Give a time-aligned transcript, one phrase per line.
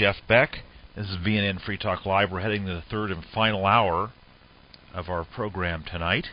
[0.00, 0.60] Jeff Beck.
[0.96, 2.32] This is VNN Free Talk Live.
[2.32, 4.12] We're heading to the third and final hour
[4.94, 6.28] of our program tonight.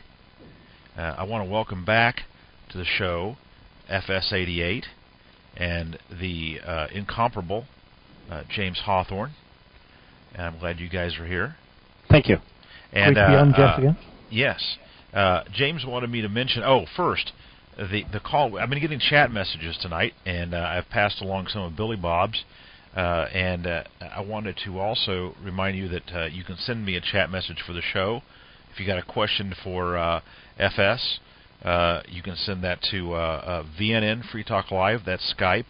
[0.97, 2.21] Uh, I want to welcome back
[2.69, 3.35] to the show
[3.91, 4.85] FS88
[5.57, 7.65] and the uh, incomparable
[8.31, 9.31] uh, James Hawthorne.
[10.33, 11.57] And I'm glad you guys are here.
[12.09, 12.37] Thank you.
[12.93, 13.97] And Great to be on, uh, Jeff, uh, again.
[14.31, 14.77] Yes.
[15.13, 16.63] Uh, James wanted me to mention.
[16.63, 17.33] Oh, first,
[17.75, 18.57] the the call.
[18.57, 22.45] I've been getting chat messages tonight, and uh, I've passed along some of Billy Bob's.
[22.97, 26.95] Uh, and uh, I wanted to also remind you that uh, you can send me
[26.95, 28.23] a chat message for the show.
[28.73, 30.21] If you got a question for uh,
[30.57, 31.19] FS,
[31.63, 35.01] uh, you can send that to uh, VNN Free Talk Live.
[35.05, 35.67] That's Skype.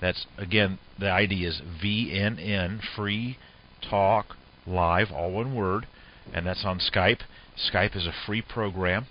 [0.00, 3.36] That's again the ID is VNN Free
[3.82, 4.36] Talk
[4.66, 5.86] Live, all one word,
[6.32, 7.20] and that's on Skype.
[7.58, 9.06] Skype is a free program,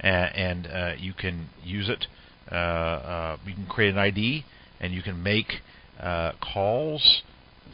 [0.00, 2.06] and, and you can use it.
[2.50, 4.44] You can create an ID,
[4.80, 5.60] and you can make
[6.00, 7.22] uh, calls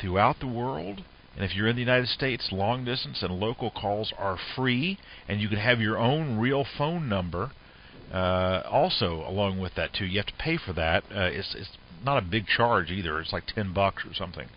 [0.01, 1.03] throughout the world.
[1.35, 5.41] And if you're in the United States, long distance and local calls are free, and
[5.41, 7.53] you can have your own real phone number.
[8.13, 11.05] Uh, also, along with that too, you have to pay for that.
[11.05, 13.21] Uh, it's, it's not a big charge either.
[13.21, 14.49] It's like ten bucks or something,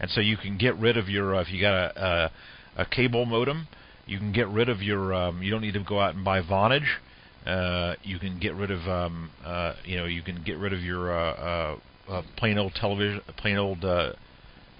[0.00, 2.30] and so you can get rid of your uh, if you got a,
[2.76, 3.68] a a cable modem,
[4.06, 5.12] you can get rid of your.
[5.12, 6.98] Um, you don't need to go out and buy Vonage.
[7.46, 10.80] Uh, you can get rid of um, uh, you know you can get rid of
[10.80, 11.76] your uh, uh,
[12.08, 14.12] uh, plain old television, plain old uh,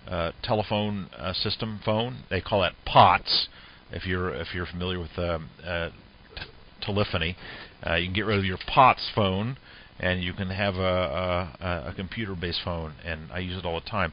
[0.08, 2.24] uh, telephone uh, system phone.
[2.30, 3.48] They call that POTS.
[3.90, 5.90] If you're if you're familiar with um, uh,
[6.34, 6.42] t-
[6.80, 7.36] telephony,
[7.86, 9.58] uh, you can get rid of your POTS phone,
[10.00, 12.94] and you can have a, a, a computer-based phone.
[13.04, 14.12] And I use it all the time.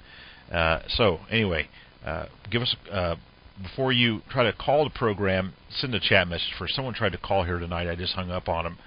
[0.51, 1.69] Uh, so anyway,
[2.05, 3.15] uh, give us uh,
[3.61, 5.53] before you try to call the program.
[5.69, 7.89] Send a chat message for someone tried to call here tonight.
[7.89, 8.77] I just hung up on him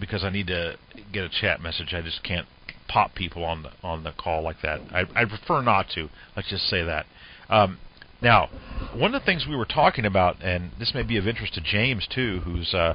[0.00, 0.76] because I need to
[1.12, 1.92] get a chat message.
[1.92, 2.46] I just can't
[2.92, 4.80] pop people on the on the call like that.
[4.92, 6.10] I, I prefer not to.
[6.36, 7.06] Let's just say that.
[7.48, 7.78] Um,
[8.20, 8.50] now,
[8.94, 11.60] one of the things we were talking about, and this may be of interest to
[11.60, 12.94] James too, who's uh,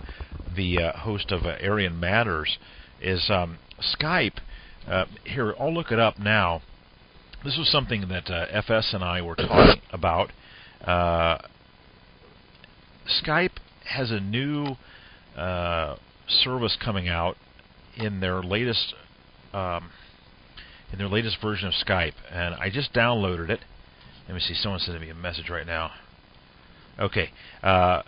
[0.56, 2.58] the uh, host of uh, Aryan Matters,
[3.02, 4.38] is um, Skype.
[4.88, 6.62] Uh, here, I'll look it up now.
[7.44, 10.32] This was something that uh, FS and I were talking about.
[10.86, 11.40] Uh,
[13.22, 14.76] Skype has a new
[15.36, 15.96] uh,
[16.28, 17.36] service coming out
[17.96, 18.94] in their latest
[19.58, 19.90] um,
[20.92, 23.60] in their latest version of Skype, and I just downloaded it.
[24.28, 24.54] Let me see.
[24.54, 25.92] Someone sending me a message right now.
[27.00, 27.32] Okay.
[27.64, 28.04] Uh,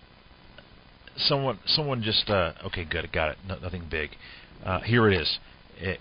[1.18, 2.86] someone someone just uh, okay.
[2.86, 3.12] Good.
[3.12, 3.38] Got it.
[3.48, 4.12] No, nothing big.
[4.64, 5.40] Uh, here it is.
[5.78, 6.00] It,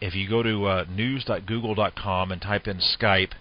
[0.00, 3.32] if you go to uh, news.google.com and type in Skype,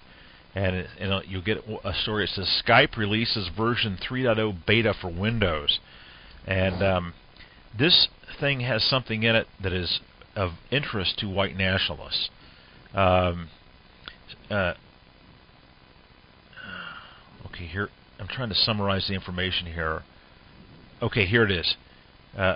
[0.55, 2.23] and, it, and you'll get a story.
[2.23, 5.79] It says Skype releases version 3.0 beta for Windows,
[6.47, 7.13] and um,
[7.77, 8.07] this
[8.39, 9.99] thing has something in it that is
[10.37, 12.29] of interest to white nationalists.
[12.93, 13.49] Um,
[14.51, 14.73] uh,
[17.47, 17.89] okay, here
[18.19, 20.03] I'm trying to summarize the information here.
[21.01, 21.75] Okay, here it is.
[22.37, 22.55] Uh,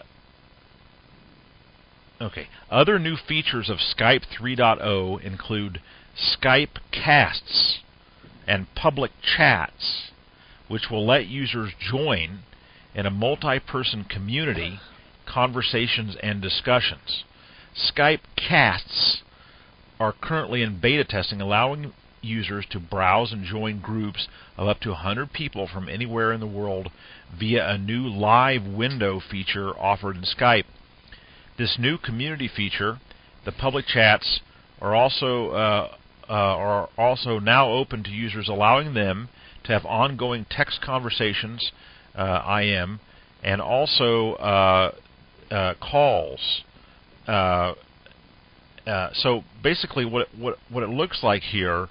[2.21, 5.81] okay, other new features of Skype 3.0 include
[6.15, 7.79] Skype casts
[8.47, 10.11] and public chats,
[10.67, 12.39] which will let users join
[12.93, 14.79] in a multi-person community,
[15.25, 17.23] conversations and discussions.
[17.75, 19.21] Skype casts
[19.99, 24.27] are currently in beta testing, allowing users to browse and join groups
[24.57, 26.91] of up to 100 people from anywhere in the world
[27.37, 30.65] via a new live window feature offered in Skype.
[31.57, 32.99] This new community feature,
[33.45, 34.41] the public chats,
[34.79, 35.95] are also uh,
[36.29, 39.29] uh, are also now open to users, allowing them
[39.63, 41.71] to have ongoing text conversations,
[42.15, 42.99] uh, IM,
[43.43, 44.91] and also uh,
[47.27, 47.73] uh.
[48.87, 51.87] Uh, so basically, what what what it looks like here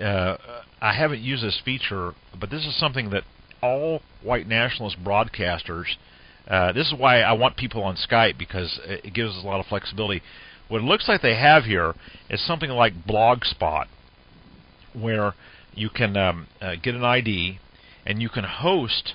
[0.00, 0.36] uh,
[0.80, 3.24] I haven't used this feature, but this is something that
[3.62, 5.96] all white nationalist broadcasters.
[6.48, 9.60] Uh, this is why I want people on Skype because it gives us a lot
[9.60, 10.22] of flexibility.
[10.68, 11.94] What it looks like they have here
[12.30, 13.86] is something like Blogspot,
[14.94, 15.34] where
[15.74, 16.46] you can um,
[16.82, 17.58] get an ID
[18.06, 19.14] and you can host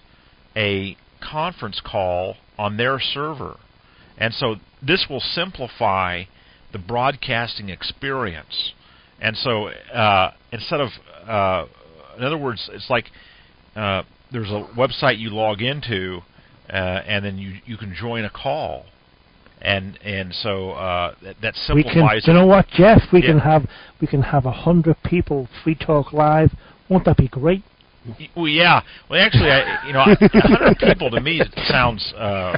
[0.56, 3.58] a conference call on their server.
[4.18, 6.24] And so this will simplify
[6.72, 8.74] the broadcasting experience.
[9.22, 10.90] And so uh, instead of,
[11.28, 11.66] uh,
[12.18, 13.06] in other words, it's like
[13.76, 16.20] uh, there's a website you log into,
[16.70, 18.86] uh, and then you you can join a call,
[19.62, 21.94] and and so uh, that, that We can.
[21.94, 22.28] simplifies.
[22.28, 23.02] You know what, Jeff?
[23.14, 23.28] We Yeah.
[23.28, 23.66] can have
[24.02, 26.52] we can have a hundred people free talk live.
[26.90, 27.64] Won't that be great?
[28.36, 28.82] Well, yeah.
[29.10, 32.58] Well, actually, I, you know, a hundred people to me sounds uh,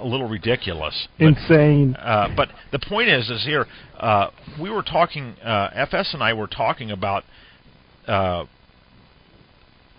[0.00, 1.08] a little ridiculous.
[1.18, 1.96] But, Insane.
[1.96, 3.66] Uh, but the point is, is here
[3.98, 4.28] uh,
[4.60, 5.36] we were talking.
[5.42, 7.24] Uh, FS and I were talking about
[8.06, 8.44] uh,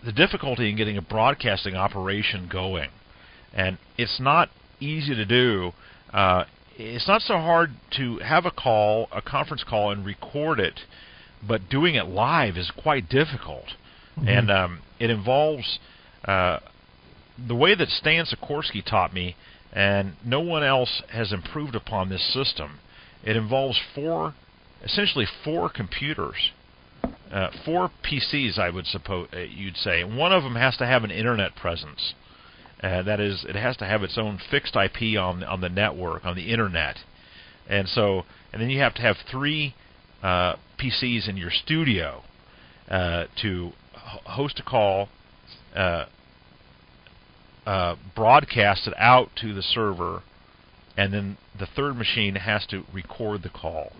[0.03, 2.89] the difficulty in getting a broadcasting operation going,
[3.53, 4.49] and it's not
[4.79, 5.71] easy to do.
[6.13, 6.45] Uh,
[6.77, 10.79] it's not so hard to have a call, a conference call, and record it,
[11.47, 13.65] but doing it live is quite difficult,
[14.17, 14.27] mm-hmm.
[14.27, 15.79] and um, it involves
[16.25, 16.59] uh,
[17.47, 19.35] the way that Stan Sikorsky taught me,
[19.73, 22.79] and no one else has improved upon this system.
[23.23, 24.35] It involves four,
[24.83, 26.51] essentially four computers,
[27.31, 28.59] uh, four PCs.
[28.59, 32.13] I would suppose uh, you'd say one of them has to have an internet presence.
[32.83, 36.25] Uh, that is, it has to have its own fixed IP on on the network
[36.25, 36.97] on the internet,
[37.67, 39.73] and so and then you have to have three
[40.21, 42.23] uh, PCs in your studio
[42.89, 43.71] uh, to
[44.25, 45.09] host a call,
[45.75, 46.05] uh,
[47.65, 50.23] uh, broadcast it out to the server,
[50.97, 53.93] and then the third machine has to record the call.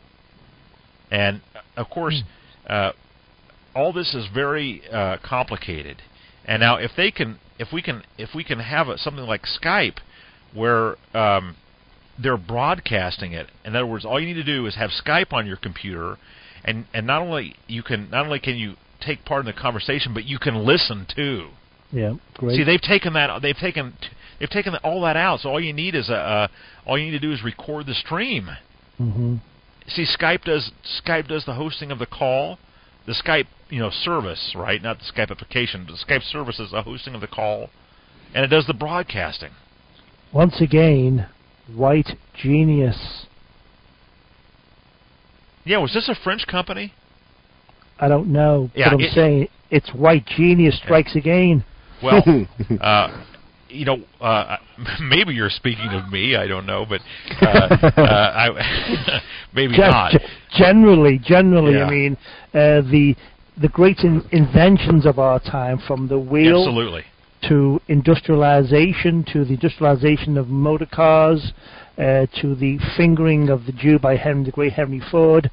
[1.09, 1.41] And
[1.77, 2.23] of course,
[2.65, 2.71] hmm.
[2.71, 2.91] uh,
[3.75, 6.01] all this is very uh, complicated.
[6.45, 9.43] And now, if they can, if we can, if we can have a, something like
[9.43, 9.97] Skype,
[10.53, 11.55] where um,
[12.21, 13.47] they're broadcasting it.
[13.63, 16.17] In other words, all you need to do is have Skype on your computer,
[16.65, 20.13] and and not only you can not only can you take part in the conversation,
[20.13, 21.49] but you can listen too.
[21.91, 22.55] Yeah, great.
[22.55, 23.41] See, they've taken that.
[23.41, 23.93] They've taken.
[24.39, 25.41] They've taken all that out.
[25.41, 26.15] So all you need is a.
[26.15, 26.47] Uh,
[26.85, 28.49] all you need to do is record the stream.
[28.99, 29.35] Mm-hmm.
[29.87, 30.71] See, Skype does.
[31.05, 32.57] Skype does the hosting of the call.
[33.05, 34.81] The Skype, you know, service, right?
[34.81, 37.69] Not the Skype application, but the Skype service is the hosting of the call,
[38.33, 39.51] and it does the broadcasting.
[40.31, 41.27] Once again,
[41.73, 43.25] white genius.
[45.65, 46.93] Yeah, was this a French company?
[48.01, 51.63] I don't know, yeah, but I'm it, saying it's white genius strikes again.
[52.03, 52.23] Well,
[52.81, 53.23] uh,
[53.69, 54.57] you know, uh,
[55.01, 56.35] maybe you're speaking of me.
[56.35, 57.01] I don't know, but
[57.41, 59.21] uh, uh, I,
[59.53, 60.13] maybe Gen- not.
[60.51, 61.85] Generally, generally, yeah.
[61.85, 62.17] I mean,
[62.53, 63.15] uh, the
[63.61, 67.03] the great in- inventions of our time, from the wheel Absolutely.
[67.49, 71.51] to industrialization, to the industrialization of motor cars,
[71.97, 75.51] uh, to the fingering of the Jew by Henry the Great Henry Ford,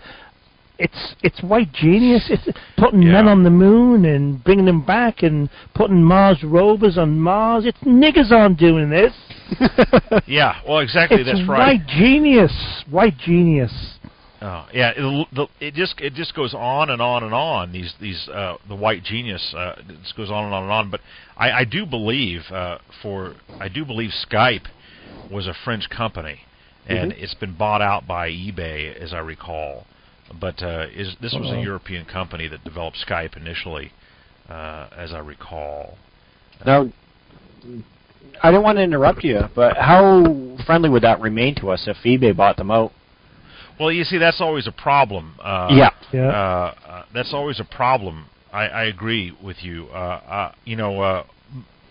[0.78, 2.24] it's it's white genius.
[2.30, 3.12] It's putting yeah.
[3.12, 7.66] men on the moon and bringing them back and putting Mars rovers on Mars.
[7.66, 9.12] It's niggers on doing this.
[10.26, 11.20] yeah, well, exactly.
[11.20, 11.78] It's that's right.
[11.78, 12.84] White genius.
[12.88, 13.72] White genius.
[14.40, 17.72] Oh yeah, it, it just it just goes on and on and on.
[17.72, 20.90] These these uh, the white genius uh, just goes on and on and on.
[20.90, 21.00] But
[21.36, 24.66] I, I do believe uh, for I do believe Skype
[25.30, 26.38] was a French company,
[26.86, 27.22] and mm-hmm.
[27.22, 29.86] it's been bought out by eBay, as I recall.
[30.40, 33.92] But uh, is, this was a European company that developed Skype initially,
[34.48, 35.96] uh, as I recall.
[36.64, 36.90] Now,
[38.42, 41.96] I don't want to interrupt you, but how friendly would that remain to us if
[42.04, 42.92] eBay bought them out?
[43.78, 45.34] Well, you see, that's always a problem.
[45.40, 45.90] Uh, yeah.
[46.12, 46.28] yeah.
[46.28, 48.26] Uh, uh, that's always a problem.
[48.52, 49.88] I, I agree with you.
[49.92, 51.24] Uh, uh, you know, uh,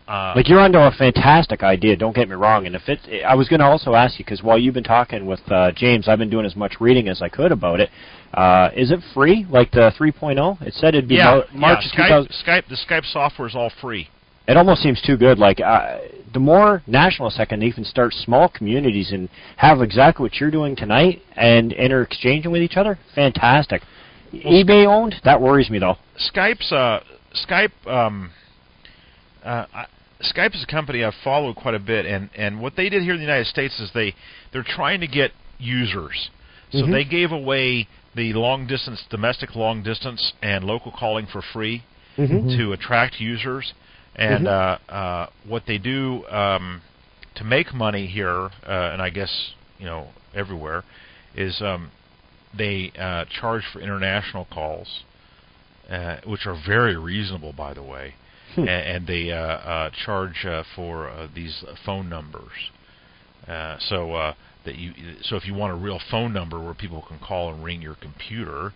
[0.07, 1.95] uh, like you're onto a fantastic idea.
[1.97, 2.65] Don't get me wrong.
[2.65, 5.25] And if it, I was going to also ask you because while you've been talking
[5.25, 7.89] with uh, James, I've been doing as much reading as I could about it.
[8.33, 10.61] Uh, is it free, like the 3.0?
[10.61, 12.09] It said it'd be yeah, March yeah.
[12.09, 12.67] Skype, Skype.
[12.67, 14.09] The Skype software is all free.
[14.47, 15.39] It almost seems too good.
[15.39, 15.97] Like uh,
[16.33, 20.75] the more nationalists that can even start small communities and have exactly what you're doing
[20.75, 23.81] tonight and inter exchanging with each other, fantastic.
[24.31, 25.15] Well, eBay owned?
[25.23, 25.97] That worries me though.
[26.33, 27.01] Skype's uh,
[27.45, 27.71] Skype.
[27.87, 28.31] Um,
[29.43, 29.65] uh,
[30.21, 33.13] Skype is a company I've followed quite a bit, and and what they did here
[33.13, 34.15] in the United States is they
[34.53, 36.29] they're trying to get users.
[36.71, 36.91] So mm-hmm.
[36.91, 41.83] they gave away the long distance, domestic long distance, and local calling for free
[42.17, 42.49] mm-hmm.
[42.57, 43.73] to attract users.
[44.15, 44.91] And mm-hmm.
[44.91, 46.81] uh, uh, what they do um,
[47.35, 50.83] to make money here, uh, and I guess you know everywhere,
[51.35, 51.91] is um,
[52.57, 55.03] they uh, charge for international calls,
[55.89, 58.15] uh, which are very reasonable, by the way.
[58.55, 58.61] Hmm.
[58.61, 62.53] and, and, they uh, uh, charge uh, for uh, these phone numbers.
[63.45, 64.33] Uh, so uh,
[64.67, 64.93] that you,
[65.23, 67.95] so if you want a real phone number where people can call and ring your
[67.95, 68.73] computer,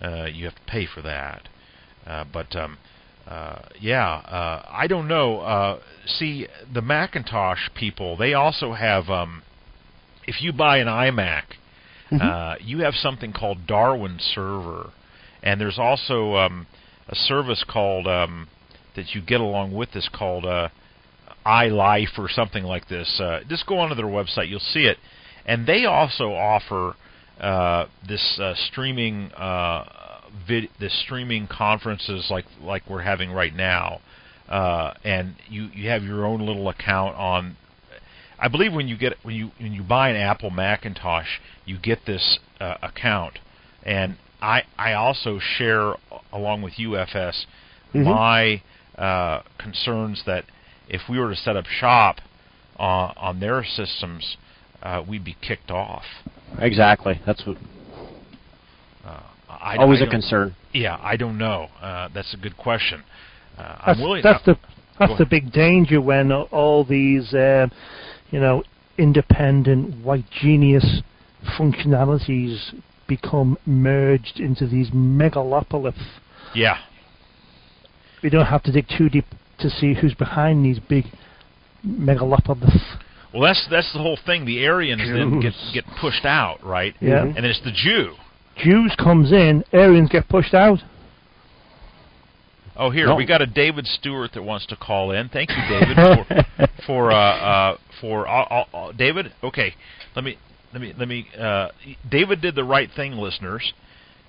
[0.00, 1.48] you have to pay for that.
[2.32, 2.78] but um,
[3.78, 5.78] yeah, I don't know.
[6.06, 9.10] see, the Macintosh people, they also have.
[9.10, 9.42] Um,
[10.26, 11.42] if you buy an iMac,
[12.10, 12.66] mm-hmm.
[12.66, 14.92] you have something called Darwin Server,
[15.42, 16.66] and there's also um,
[17.08, 18.48] a service called um,
[18.96, 20.68] that you get along with this called uh,
[21.44, 23.20] iLife or something like this.
[23.20, 24.98] Uh, just go onto their website, you'll see it,
[25.46, 26.94] and they also offer
[27.40, 29.84] uh, this uh, streaming uh,
[30.46, 34.00] vid- the streaming conferences like like we're having right now,
[34.48, 37.56] uh, and you you have your own little account on.
[38.38, 42.06] I believe when you get when you when you buy an Apple Macintosh, you get
[42.06, 43.38] this uh, account,
[43.82, 45.94] and I I also share
[46.32, 47.46] along with UFS
[47.94, 48.04] Mhm.
[48.04, 48.62] my
[48.96, 50.44] uh, concerns that
[50.88, 52.20] if we were to set up shop
[52.78, 54.36] on on their systems,
[54.82, 56.04] uh, we'd be kicked off.
[56.58, 57.20] Exactly.
[57.26, 57.56] That's what,
[59.04, 60.54] Uh, I, always I a concern.
[60.72, 61.68] Yeah, I don't know.
[61.80, 63.02] Uh, that's a good question.
[63.58, 64.22] Uh, I'm That's, willing.
[64.22, 64.56] that's the
[64.98, 67.70] that's the big danger when all these, um,
[68.30, 68.62] you know,
[68.98, 71.02] independent white genius
[71.58, 72.74] functionalities
[73.08, 76.18] become merged into these megalopoliths.
[76.54, 76.78] yeah,
[78.22, 79.24] We don't have to dig too deep
[79.58, 81.06] to see who's behind these big
[81.84, 82.98] megalopoliths.
[83.32, 84.44] Well, that's that's the whole thing.
[84.44, 86.94] The Aryans then get get pushed out, right?
[87.00, 87.22] Yeah.
[87.22, 88.14] And then it's the Jew.
[88.56, 90.78] Jews comes in, Aryans get pushed out.
[92.76, 93.16] Oh, here No.
[93.16, 95.28] we got a David Stewart that wants to call in.
[95.28, 99.32] Thank you, David, for for uh, uh, for uh, uh, uh, David.
[99.42, 99.74] Okay,
[100.16, 100.38] let me
[100.72, 101.26] let me let me.
[101.38, 101.68] Uh,
[102.10, 103.72] David did the right thing, listeners.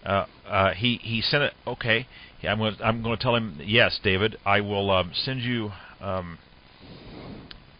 [0.05, 1.53] Uh, uh, he he sent it.
[1.65, 2.05] Okay,
[2.41, 4.37] Yeah, I'm going I'm going to tell him yes, David.
[4.45, 5.71] I will um, send you.
[6.01, 6.37] Um,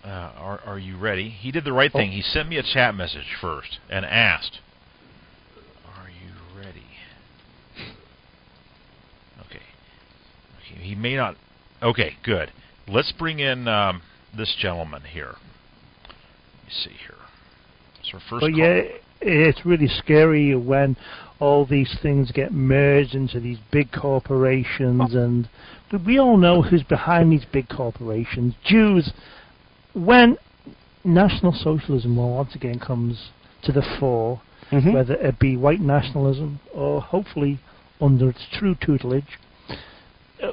[0.03, 1.29] uh, are are you ready?
[1.29, 2.11] He did the right thing.
[2.11, 4.59] He sent me a chat message first and asked,
[5.85, 6.83] "Are you ready?"
[9.47, 9.63] Okay.
[10.59, 11.35] Okay, he may not.
[11.81, 12.51] Okay, good.
[12.87, 14.01] Let's bring in um,
[14.35, 15.35] this gentleman here.
[16.05, 17.15] Let me see here.
[18.13, 18.41] Our first.
[18.41, 18.81] But yeah,
[19.21, 20.97] it's really scary when
[21.39, 25.49] all these things get merged into these big corporations, and
[26.05, 28.53] we all know who's behind these big corporations.
[28.65, 29.11] Jews.
[29.93, 30.37] When
[31.03, 33.29] National Socialism once again comes
[33.63, 34.93] to the fore, Mhm.
[34.93, 37.59] whether it be white nationalism or hopefully
[38.01, 39.39] under its true tutelage,
[40.41, 40.47] uh,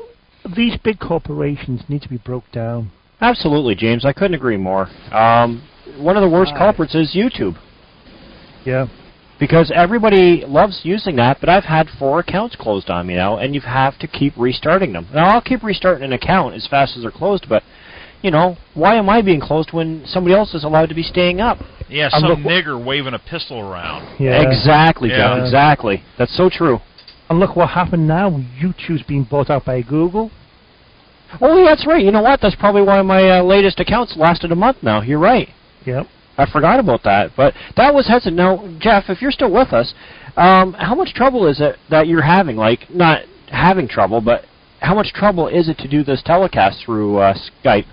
[0.47, 2.91] these big corporations need to be broke down.
[3.21, 4.05] Absolutely, James.
[4.05, 4.89] I couldn't agree more.
[5.13, 5.63] Um,
[5.97, 6.59] one of the worst Aye.
[6.59, 7.57] culprits is YouTube.
[8.65, 8.87] Yeah.
[9.39, 13.55] because everybody loves using that, but I've had four accounts closed on me now, and
[13.55, 15.07] you have to keep restarting them.
[15.15, 17.63] Now, I'll keep restarting an account as fast as they're closed, but,
[18.23, 21.41] you know, why am I being closed when somebody else is allowed to be staying
[21.41, 21.59] up?
[21.89, 24.21] yeah, some look- nigger waving a pistol around.
[24.21, 24.41] Yeah.
[24.43, 25.45] Exactly, Jeff, Yeah.
[25.45, 26.03] exactly.
[26.19, 26.81] That's so true.
[27.29, 28.31] And look what happened now.
[28.61, 30.31] YouTube's being bought out by Google.
[31.41, 32.05] Oh, yeah, that's right.
[32.05, 32.41] You know what?
[32.41, 35.00] That's probably why my uh, latest accounts lasted a month now.
[35.00, 35.49] You're right.
[35.87, 36.07] Yep.
[36.39, 38.37] I forgot about that, but that was hesitant.
[38.37, 39.93] Now, Jeff, if you're still with us,
[40.37, 42.57] um, how much trouble is it that you're having?
[42.57, 44.45] Like, not having trouble, but
[44.81, 47.35] how much trouble is it to do this telecast through uh,
[47.65, 47.85] Skype?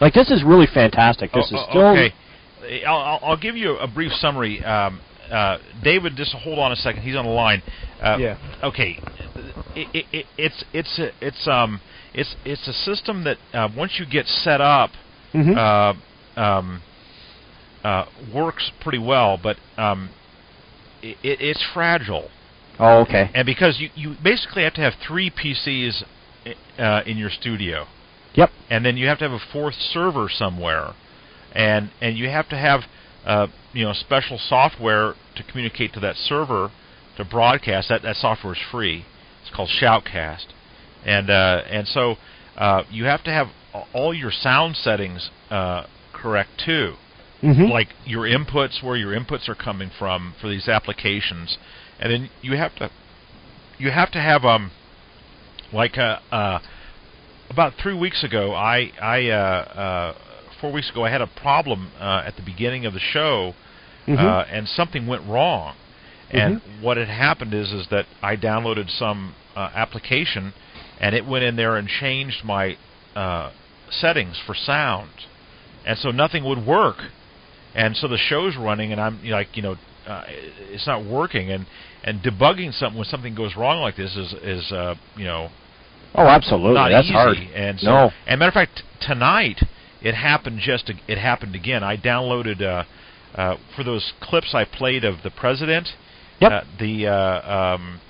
[0.00, 1.32] Like, this is really fantastic.
[1.32, 2.84] This Oh, is oh, still okay.
[2.86, 4.62] I'll, I'll, I'll give you a brief summary.
[4.64, 7.02] Um, uh, David, just hold on a second.
[7.02, 7.62] He's on the line.
[8.02, 8.36] Uh, Yeah.
[8.62, 8.98] Okay.
[9.74, 11.80] It, it, it, it's it's a, it's um
[12.14, 14.90] it's it's a system that uh, once you get set up,
[15.34, 15.56] Mhm.
[15.56, 16.80] uh, um,
[17.82, 20.10] uh, works pretty well, but um,
[21.02, 22.30] it, it, it's fragile.
[22.78, 23.30] oh, okay.
[23.34, 26.04] And because you, you basically have to have three PCs
[26.78, 27.86] uh, in your studio.
[28.34, 28.50] Yep.
[28.70, 30.94] And then you have to have a fourth server somewhere,
[31.52, 32.80] and and you have to have
[33.24, 36.70] uh, you know special software to communicate to that server
[37.16, 37.88] to broadcast.
[37.88, 39.04] That that software is free.
[39.42, 40.46] It's called Shoutcast,
[41.04, 42.16] and uh, and so
[42.56, 43.48] uh, you have to have
[43.92, 46.94] all your sound settings uh, correct too
[47.42, 47.68] Mhm.
[47.68, 51.58] like your inputs where your inputs are coming from for these applications
[52.00, 52.90] and then you have to
[53.78, 54.70] you have to have um
[55.72, 56.60] like uh, uh
[57.50, 60.14] about three weeks ago i i uh uh
[60.60, 63.54] four weeks ago i had a problem uh at the beginning of the show
[64.06, 64.18] Mhm.
[64.18, 65.74] uh and something went wrong.
[66.30, 70.52] And what had happened is is that i downloaded some uh, application
[71.00, 72.76] and it went in there and changed my
[73.16, 73.50] uh
[73.90, 75.10] settings for sound.
[75.86, 76.96] And so nothing would work.
[77.74, 81.04] And so the show's running and i'm you know, like you know uh, it's not
[81.04, 81.50] working.
[81.50, 81.66] And
[82.02, 85.50] and debugging something when something goes wrong like this is is uh you know
[86.14, 86.74] oh, absolutely.
[86.74, 87.36] not That's easy hard.
[87.54, 88.10] and so No.
[88.26, 89.60] and matter of fact tonight
[90.02, 92.84] it happened just ag- it happened again i downloaded uh
[93.38, 95.88] uh for those clips i played of the president
[96.40, 96.52] Yep.
[96.52, 98.00] uh, the uh um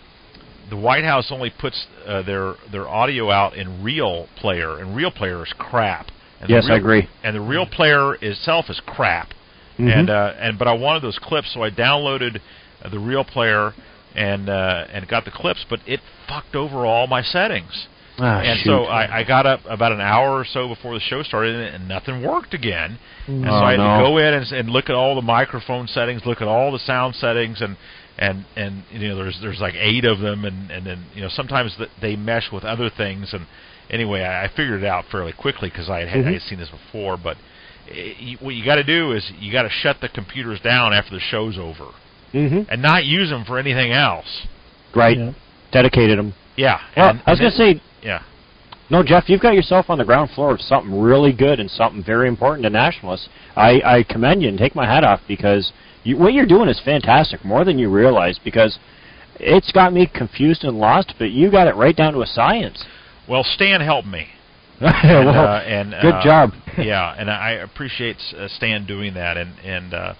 [0.70, 5.10] the White House only puts uh, their their audio out in Real Player, and Real
[5.10, 6.06] Player is crap.
[6.40, 7.06] And Yes, I agree.
[7.22, 9.28] And the Real Player itself is crap.
[9.78, 9.92] Mhm.
[9.94, 12.40] And uh, and but I wanted those clips, so I downloaded
[12.82, 13.74] uh, the Real Player
[14.14, 17.86] and uh, and got the clips, but it fucked over all my settings.
[18.18, 18.66] Ah, and shoot.
[18.68, 21.74] so I, I got up about an hour or so before the show started, and,
[21.76, 22.98] and nothing worked again.
[23.26, 23.98] And so Oh, I had no.
[23.98, 26.78] to go in and, and look at all the microphone settings, look at all the
[26.78, 27.76] sound settings, and
[28.18, 31.28] and and you know there's there's like eight of them, and and then you know
[31.28, 33.46] sometimes th- they mesh with other things, and
[33.90, 36.28] anyway, I, I figured it out fairly quickly because I had, Mhm.
[36.28, 37.36] I had seen this before, but.
[37.90, 40.92] eh, you- What you got to do is you got to shut the computers down
[40.94, 41.86] after the show's over,
[42.32, 44.46] hmm and not use them for anything else.
[44.94, 45.18] Right.
[45.18, 45.32] Yeah.
[45.72, 46.34] Dedicated them.
[46.56, 48.22] Yeah, Well, and- I was gonna say, yeah.
[48.90, 52.04] no, Jeff, you've got yourself on the ground floor of something really good and something
[52.04, 53.28] very important to nationalists.
[53.56, 55.72] I, I commend you and take my hat off because
[56.04, 58.38] you, what you're doing is fantastic, more than you realize.
[58.44, 58.78] Because
[59.40, 62.84] it's got me confused and lost, but you got it right down to a science.
[63.28, 64.28] Well, Stan helped me.
[64.80, 66.50] and, well, uh, and good uh, job.
[66.78, 70.14] yeah, and I appreciate uh, Stan doing that, and and uh,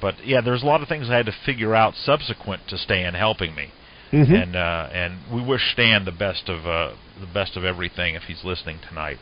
[0.00, 3.14] but yeah, there's a lot of things I had to figure out subsequent to Stan
[3.14, 3.72] helping me,
[4.12, 4.42] Mhm.
[4.42, 8.24] and uh, and we wish Stan the best of uh, the best of everything if
[8.24, 9.18] he's listening tonight.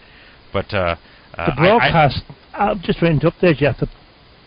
[0.52, 0.96] But uh,
[1.34, 2.22] uh, the I- I- broadcast.
[2.54, 3.78] I, will just to interrupt there, Jeff.
[3.78, 3.88] The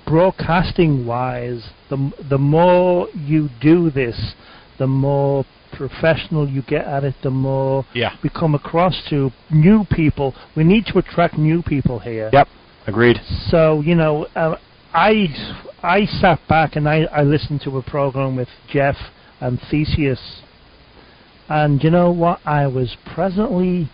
[0.06, 4.34] broadcasting wise, the the more you do this,
[4.78, 7.16] the more professional you get at it.
[7.24, 10.36] The more yeah, we come across to new people.
[10.56, 12.30] We need to attract new people here.
[12.32, 12.48] Yep.
[12.88, 13.18] Agreed.
[13.50, 14.58] So you know, uh,
[14.94, 15.28] I
[15.82, 18.96] I sat back and I I listened to a program with Jeff
[19.42, 20.42] and Theseus,
[21.50, 22.40] and you know what?
[22.46, 23.90] I was presently,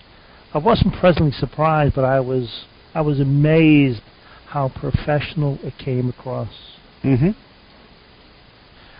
[0.54, 4.02] I wasn't presently surprised, but I was I was amazed
[4.48, 6.50] how professional it came across.
[7.04, 7.32] Mm-hmm.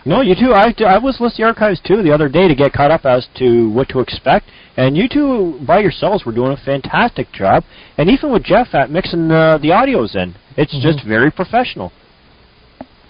[0.04, 0.52] No, you two.
[0.52, 3.04] I I was listening to the archives too the other day to get caught up
[3.04, 7.62] as to what to expect, and you two by yourselves were doing a fantastic job.
[7.96, 10.82] And even with Jeff at mixing uh, the audios in, it's Mhm.
[10.82, 11.92] just very professional.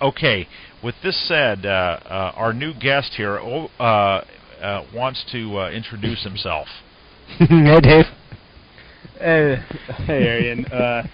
[0.00, 0.46] okay.
[0.82, 1.68] With this said, uh,
[2.11, 4.22] uh, our new guest here oh, uh,
[4.62, 6.69] uh, wants to uh, introduce himself.
[7.38, 8.04] hey, Dave.
[9.19, 9.57] Hey,
[10.07, 10.64] hey Arian.
[10.66, 11.07] Uh,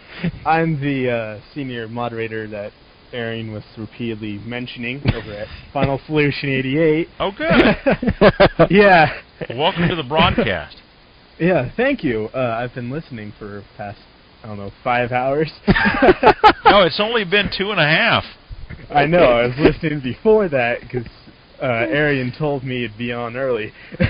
[0.46, 2.72] I'm the uh, senior moderator that
[3.12, 7.08] Arian was repeatedly mentioning over at Final Solution 88.
[7.20, 8.70] Oh, good.
[8.70, 9.20] yeah.
[9.50, 10.76] Welcome to the broadcast.
[11.38, 12.28] Yeah, thank you.
[12.34, 13.98] Uh, I've been listening for past,
[14.42, 15.50] I don't know, five hours.
[15.68, 18.24] no, it's only been two and a half.
[18.90, 19.18] I know.
[19.18, 21.06] I was listening before that because
[21.62, 23.72] uh, Arian told me it'd be on early.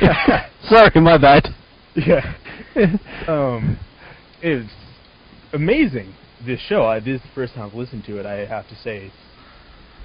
[0.68, 1.48] Sorry, my bad.
[1.94, 2.34] yeah.
[3.28, 3.78] um,
[4.42, 4.70] it's
[5.52, 6.14] amazing.
[6.44, 6.84] This show.
[6.84, 8.26] I, this is the first time I've listened to it.
[8.26, 9.14] I have to say, it's,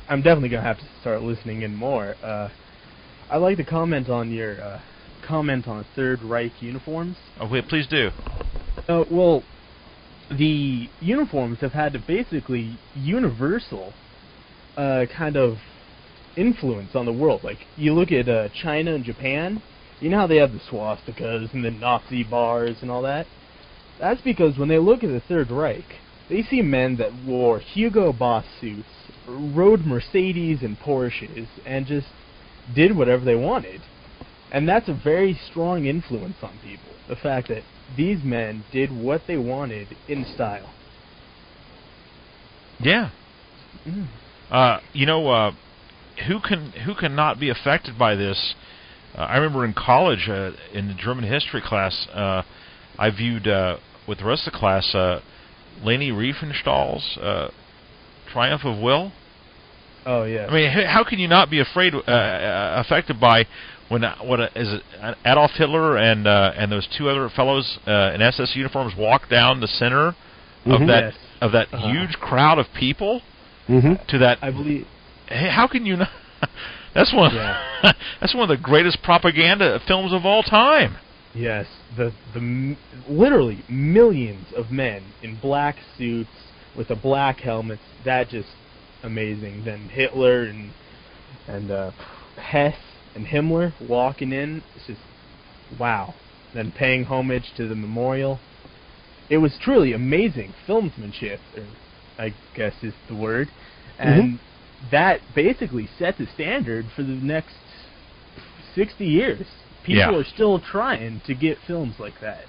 [0.10, 2.16] I'm definitely gonna have to start listening in more.
[2.24, 2.50] Uh,
[3.30, 4.82] I'd like to comment on your uh,
[5.28, 7.18] comment on Third Reich uniforms.
[7.40, 8.10] Oh, wait, please do.
[8.88, 9.44] Uh, well,
[10.30, 13.94] the uniforms have had a basically universal
[14.78, 15.58] uh, kind of
[16.36, 17.44] influence on the world.
[17.44, 19.62] Like you look at uh, China and Japan,
[20.00, 23.26] you know how they have the swastikas and the Nazi bars and all that.
[24.00, 25.86] That's because when they look at the Third Reich,
[26.30, 28.88] they see men that wore Hugo Boss suits,
[29.28, 32.08] rode Mercedes and Porsches, and just
[32.74, 33.82] did whatever they wanted.
[34.52, 36.94] And that's a very strong influence on people.
[37.08, 37.64] The fact that
[37.98, 40.74] these men did what they wanted in style.
[42.80, 43.12] Yeah.
[43.88, 44.08] Mm.
[44.50, 45.52] Uh, you know, uh,
[46.28, 48.56] who can who can not be affected by this?
[49.18, 52.42] Uh, I remember in college, uh, in the German history class, uh,
[52.98, 55.22] I viewed uh, with the rest of the class uh,
[55.84, 57.50] Leni Riefenstahl's uh,
[58.32, 59.12] Triumph of Will.
[60.06, 60.48] Oh yeah.
[60.48, 63.46] I mean, how can you not be afraid, uh, uh, affected by
[63.90, 64.84] when uh, what uh, is it,
[65.26, 69.60] Adolf Hitler and uh, and those two other fellows uh, in SS uniforms walk down
[69.62, 70.08] the center
[70.66, 70.88] of Mhm.
[70.88, 71.14] that Yes.
[71.42, 71.88] of that Uh-huh.
[71.88, 73.22] huge crowd of people
[73.68, 74.88] hmm to that I believe.
[75.34, 76.10] Hey, how can you not?
[76.94, 77.34] That's one.
[77.34, 77.60] Yeah.
[78.22, 80.96] that's one of the greatest propaganda films of all time.
[81.34, 81.66] Yes,
[81.98, 82.78] the the m-
[83.10, 86.30] literally millions of men in black suits
[86.78, 87.82] with the black helmets.
[88.06, 88.50] That just
[89.02, 89.66] amazing.
[89.66, 90.72] Then Hitler and
[91.48, 91.92] and uh,
[92.38, 92.78] Hess
[93.16, 94.62] and Himmler walking in.
[94.76, 95.02] It's just
[95.80, 96.14] wow.
[96.54, 98.40] Then paying homage to the memorial.
[99.32, 101.66] It was truly amazing filmsmanship, or
[102.20, 103.50] I guess is the word,
[103.98, 104.40] and
[104.92, 107.56] that basically set the standard for the next
[108.76, 109.46] sixty years.
[109.84, 110.20] People Yeah.
[110.20, 112.46] are still trying to get films like that.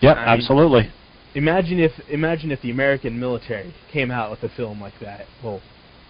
[0.00, 0.90] Yeah, I mean- absolutely.
[1.34, 5.26] Imagine if imagine if the American military came out with a film like that.
[5.42, 5.60] Well,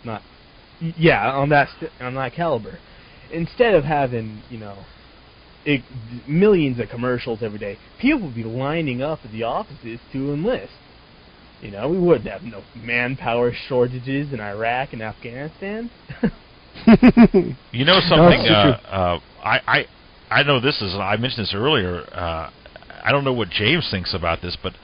[0.04, 0.22] not
[0.98, 2.78] yeah, on that st- on that caliber.
[3.32, 4.76] Instead of having, you know,
[5.64, 5.82] it,
[6.28, 10.74] millions of commercials every day, people would be lining up at the offices to enlist.
[11.60, 15.90] You know, we wouldn't have no manpower shortages in Iraq and Afghanistan.
[17.72, 18.42] You know something?
[18.42, 19.86] that's Uh, uh, I, I
[20.40, 20.94] I know this is.
[20.94, 22.02] I mentioned this earlier.
[22.12, 22.50] Uh,
[23.02, 24.74] I don't know what James thinks about this, but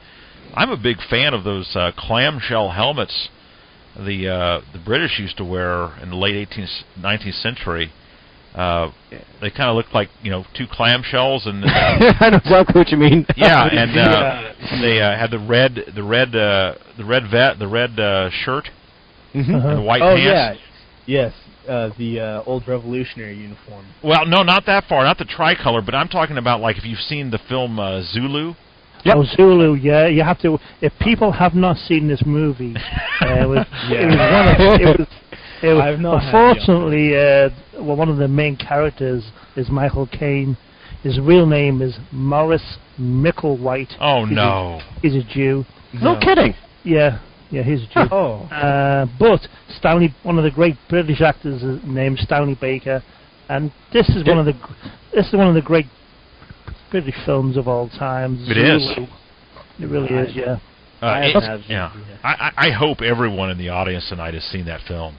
[0.55, 3.29] I'm a big fan of those uh, clamshell helmets
[3.97, 7.93] the uh, the British used to wear in the late 18th 19th century.
[8.55, 8.91] Uh,
[9.41, 12.97] they kind of looked like you know two clamshells, and I know exactly what you
[12.99, 13.25] mean.
[13.37, 17.69] yeah, and uh, they uh, had the red the red uh, the red vet the
[17.69, 18.69] red uh, shirt
[19.35, 19.55] Mhm.
[19.55, 19.69] Uh-huh.
[19.69, 20.61] and the white oh pants.
[21.07, 21.33] yeah, yes,
[21.69, 23.87] uh, the uh, old revolutionary uniform.
[24.03, 26.99] Well, no, not that far, not the tricolor, but I'm talking about like if you've
[26.99, 28.55] seen the film uh, Zulu.
[29.05, 29.17] Yep.
[29.17, 30.59] Oh, Zulu, yeah, you have to.
[30.83, 34.99] If people have not seen this movie, uh, it was, it was one of it
[34.99, 35.09] was.
[35.63, 37.51] It I've not unfortunately, uh,
[37.83, 39.25] well, one of the main characters
[39.57, 40.57] is Michael Caine.
[41.03, 43.93] His real name is Maurice Micklewhite.
[44.01, 44.81] Oh He's a- no!
[45.03, 45.65] He's a Jew.
[45.95, 46.55] No kidding.
[46.85, 47.21] Yeah,
[47.51, 48.09] yeah, he's a Jew.
[48.13, 49.41] Oh, Uh, but
[49.79, 53.03] Stanley, one of the great British actors, is named Stanley Baker,
[53.49, 54.55] and this is one of the
[55.15, 55.87] this is one of the great
[56.91, 58.37] British films of all time.
[58.49, 58.83] It is.
[58.95, 59.07] Zulu.
[59.79, 60.59] It really is, yeah.
[61.03, 61.93] Uh, I it- have- yeah,
[62.23, 65.17] I, I I hope everyone in the audience tonight has seen that film.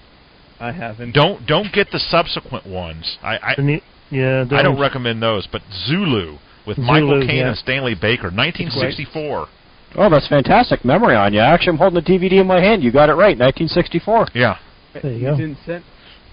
[0.62, 1.14] I haven't.
[1.14, 3.18] Don't don't get the subsequent ones.
[3.24, 7.38] I I, And the- yeah, I don't recommend those, but Zulu with Zulu, Michael Caine
[7.38, 7.48] yeah.
[7.50, 9.48] and Stanley Baker, 1964.
[9.96, 11.40] Oh, that's fantastic memory on you.
[11.40, 12.84] Actually, I'm holding the DVD in my hand.
[12.84, 13.38] You got it right.
[13.38, 14.28] 1964.
[14.34, 14.58] Yeah,
[15.02, 15.38] There you go.
[15.38, 15.84] didn't.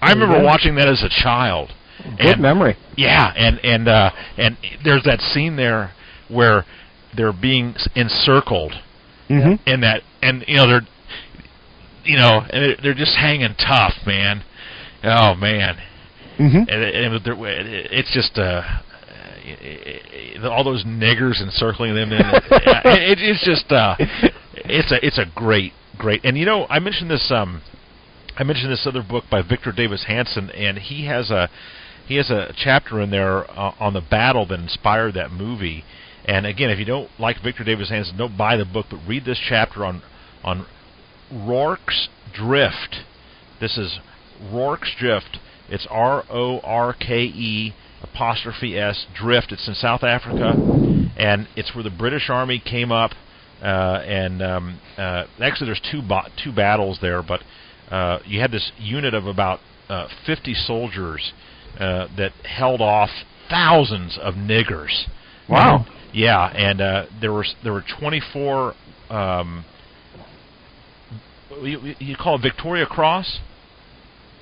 [0.01, 0.43] I remember Yeah.
[0.43, 1.73] watching that as a child.
[2.17, 2.75] Good And- memory.
[2.95, 5.91] Yeah, and and uh, and there's that scene there
[6.29, 6.65] where
[7.15, 8.73] they're being encircled
[9.29, 9.69] Mm-hmm.
[9.69, 10.87] in that, and you know they're,
[12.09, 14.43] you know, and they're- just hanging tough, man.
[15.03, 15.77] Oh man,
[16.39, 16.57] Mm-hmm.
[16.57, 18.61] and, and it's just uh,
[20.49, 22.11] all those niggers encircling them.
[22.11, 23.95] And it, it's just uh,
[24.55, 26.21] it's a it's a great great.
[26.23, 27.61] And you know, I mentioned this um,
[28.37, 31.49] I mentioned this other book by Victor Davis Hanson, and he has a
[32.07, 35.83] he has a chapter in there uh, on the battle that inspired that movie.
[36.25, 39.25] And again, if you don't like Victor Davis Hanson, don't buy the book, but read
[39.25, 40.01] this chapter on
[40.43, 40.65] on
[41.31, 43.03] Rorke's Drift.
[43.59, 43.99] This is
[44.51, 45.39] Rorke's Drift.
[45.69, 49.51] It's R O R K E apostrophe S Drift.
[49.51, 50.53] It's in South Africa,
[51.17, 53.11] and it's where the British Army came up.
[53.61, 57.41] Uh, and um, uh, actually, there's two ba- two battles there, but
[57.91, 61.33] uh, you had this unit of about uh, 50 soldiers
[61.79, 63.09] uh, that held off
[63.49, 65.05] thousands of niggers.
[65.49, 65.85] Wow.
[66.13, 68.73] Yeah, and uh, there were there were 24.
[69.09, 69.65] Um,
[71.65, 73.39] you, you call it Victoria Cross?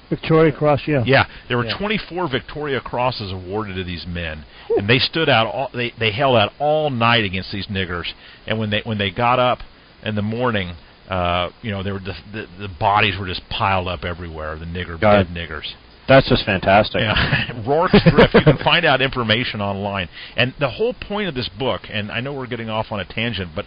[0.10, 1.03] Victoria Cross, yeah.
[1.06, 1.77] Yeah, there were Yeah.
[1.77, 4.45] 24 Victoria Crosses awarded to these men,
[4.77, 5.47] and they stood out.
[5.47, 8.13] All, they they held out all night against these niggers.
[8.45, 9.60] And when they when they got up
[10.03, 10.75] in the morning,
[11.10, 14.58] uh, you know, they were just, the the bodies were just piled up everywhere.
[14.58, 15.49] The nigger Got dead it.
[15.49, 15.73] niggers.
[16.08, 17.01] That's just fantastic.
[17.01, 18.34] Yeah, Rorke's Drift.
[18.34, 20.08] You can find out information online.
[20.38, 23.06] And the whole point of this book, and I know we're getting off on a
[23.06, 23.65] tangent, but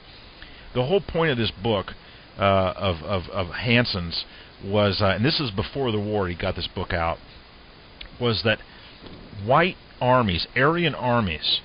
[0.74, 1.88] the whole point of this book
[2.40, 4.24] uh, of of of Hanson's
[4.64, 6.26] was, uh, and this is before the war.
[6.26, 7.18] He got this book out.
[8.18, 8.59] Was that
[9.44, 11.61] white armies, Aryan armies,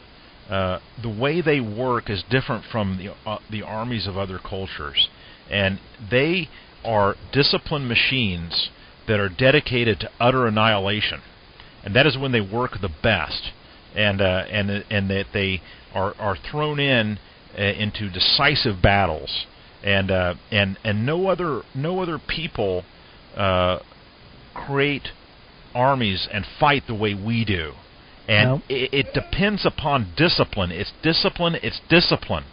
[0.49, 5.07] uh, the way they work is different from the uh, the armies of other cultures,
[5.49, 5.79] and
[6.11, 6.49] they
[6.83, 8.69] are disciplined machines
[9.07, 11.21] that are dedicated to utter annihilation,
[11.83, 13.51] and that is when they work the best,
[13.95, 15.61] and uh, and and that they
[15.93, 17.17] are are thrown in
[17.57, 19.45] into decisive battles,
[19.85, 22.83] and uh, and and no other no other people
[23.37, 23.79] uh,
[24.53, 25.09] create
[25.73, 27.73] armies and fight the way we do,
[28.27, 30.71] and it, it depends upon discipline.
[30.71, 31.55] It's discipline.
[31.61, 32.45] It's discipline,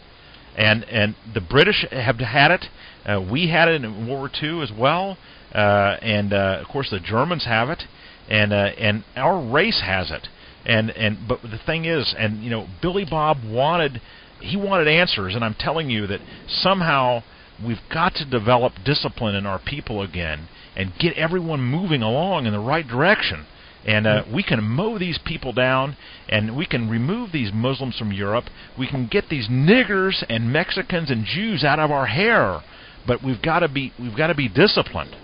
[0.57, 2.66] and and the British have had it.
[3.07, 5.16] Uh, we had it in World War II as well,
[5.55, 7.85] uh, and uh, of course the Germans have it,
[8.29, 10.29] and uh, and our race has it.
[10.66, 14.01] And and but the thing is, and you know, Billy Bob wanted
[14.43, 17.23] he wanted answers, and I'm telling you that somehow
[17.65, 22.53] we've got to develop discipline in our people again and get everyone moving along in
[22.53, 23.47] the right direction.
[23.85, 25.97] And uh, we can mow these people down,
[26.29, 28.45] and we can remove these Muslims from Europe.
[28.79, 32.61] We can get these niggers and Mexicans and Jews out of our hair,
[33.07, 35.17] but we've got to be we've got to be disciplined,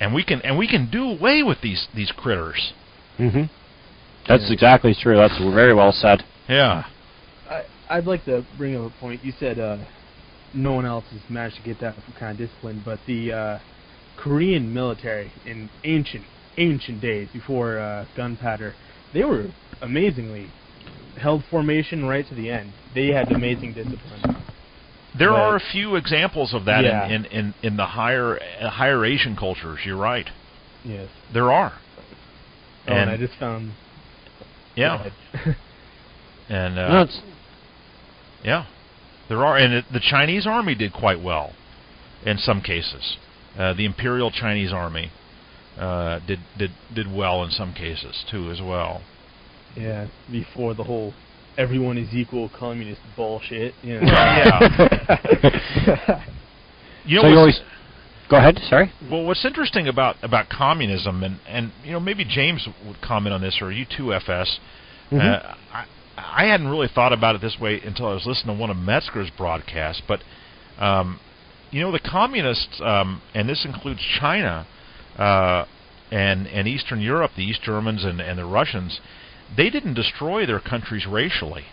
[0.00, 2.74] and we can and we can do away with these these critters.
[3.18, 3.44] Mm-hmm.
[4.28, 5.16] That's exactly true.
[5.16, 6.24] That's very well said.
[6.50, 6.91] Yeah, I,
[7.92, 9.22] I'd like to bring up a point.
[9.22, 9.76] You said uh,
[10.54, 13.58] no one else has managed to get that kind of discipline, but the uh,
[14.16, 16.24] Korean military in ancient
[16.58, 18.74] ancient days before uh, gunpowder,
[19.14, 19.46] they were
[19.80, 20.50] amazingly
[21.18, 22.72] held formation right to the end.
[22.94, 24.42] They had amazing discipline.
[25.18, 27.06] there But- are a few examples of that Yeah.
[27.06, 29.80] in, in, in, in the higher uh, higher Asian cultures.
[29.84, 30.28] You're right,
[30.84, 31.08] Yes.
[31.32, 31.72] there are.
[31.76, 32.02] Oh,
[32.86, 33.72] and And- I just found.
[34.74, 35.10] Yeah,
[36.48, 37.20] and uh, That's
[38.44, 38.66] Yeah,
[39.28, 41.52] there are, and it, the Chinese army did quite well
[42.24, 43.16] in some cases.
[43.58, 45.12] Uh, the Imperial Chinese Army
[45.78, 49.02] uh, did did did well in some cases too as well.
[49.76, 51.14] Yeah, before the whole
[51.56, 53.74] everyone is equal communist bullshit.
[53.82, 54.06] You know.
[54.06, 54.64] yeah.
[57.04, 57.60] You know, so you always
[58.30, 58.60] go ahead.
[58.68, 58.92] Sorry.
[59.10, 63.40] Well, what's interesting about about communism, and and you know maybe James would comment on
[63.40, 64.60] this, or you too, FS.
[65.10, 65.18] Mm-hmm.
[65.18, 68.60] Uh, I I hadn't really thought about it this way until I was listening to
[68.60, 70.22] one of Metzger's broadcasts, but
[70.78, 71.20] um,
[71.70, 74.66] you know the communists, um, and this includes China
[75.18, 75.64] uh,
[76.10, 79.00] and and Eastern Europe, the East Germans and and the Russians,
[79.56, 81.64] they didn't destroy their countries racially,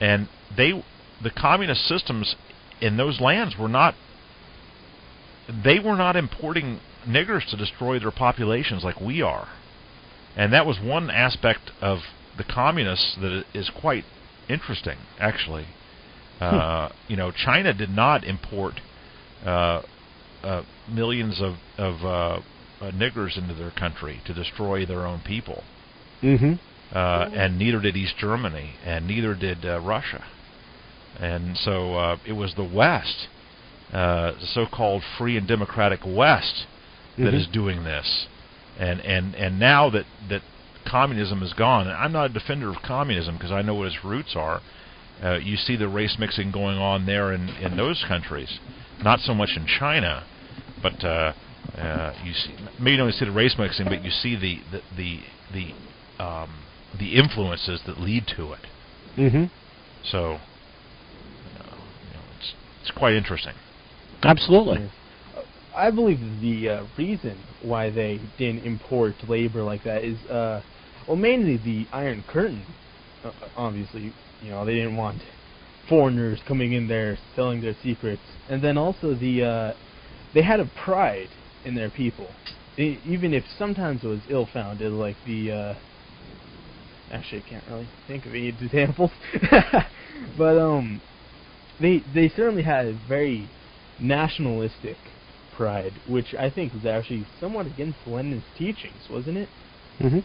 [0.00, 0.84] and they
[1.22, 2.36] the communist systems
[2.80, 3.94] in those lands were not
[5.48, 9.48] they were not importing niggers to destroy their populations like we are.
[10.36, 11.98] And that was one aspect of
[12.40, 14.04] the communists that is quite
[14.48, 15.66] interesting, actually.
[16.40, 18.80] Uh, you know, China did not import
[19.44, 19.82] uh,
[20.42, 22.40] uh, millions of, of uh,
[22.80, 25.62] uh, niggers into their country to destroy their own people.
[26.22, 26.54] Mm-hmm.
[26.96, 30.24] Uh, and neither did East Germany, and neither did uh, Russia.
[31.20, 33.28] And so uh, it was the West,
[33.92, 36.66] uh, the so-called free and democratic West,
[37.18, 37.40] that Mhm.
[37.40, 38.26] is doing this.
[38.78, 40.42] And and and now that that
[40.86, 44.04] communism is gone, and I'm not a defender of communism because I know what its
[44.04, 44.60] roots are.
[45.22, 48.58] Uh, you see the race mixing going on there in in those countries,
[49.02, 50.24] not so much in China,
[50.82, 51.32] but uh,
[51.76, 54.82] uh, you see maybe you don't see the race mixing, but you see the the
[54.96, 55.20] the
[55.52, 56.50] the, um,
[56.98, 58.60] the influences that lead to it.
[59.16, 59.44] Mm-hmm.
[60.04, 60.38] So, uh,
[61.58, 63.54] you know, it's it's quite interesting.
[64.22, 64.90] Absolutely.
[65.74, 70.62] I believe the uh, reason why they didn't import labor like that is, uh,
[71.10, 72.64] well, mainly the Iron Curtain.
[73.24, 75.20] Uh, obviously, you know, they didn't want
[75.88, 79.72] foreigners coming in there selling their secrets, and then also the uh,
[80.34, 81.26] they had a pride
[81.64, 82.28] in their people,
[82.78, 85.50] even if sometimes it was ill-founded, like the.
[85.50, 85.74] Uh,
[87.10, 89.10] actually, I can't really think of any examples,
[90.38, 91.02] but um,
[91.80, 93.50] they they certainly had a very
[93.98, 94.96] nationalistic
[95.56, 99.48] pride, which I think was actually somewhat against Lenin's teachings, wasn't it?
[99.98, 100.20] Mm-hmm.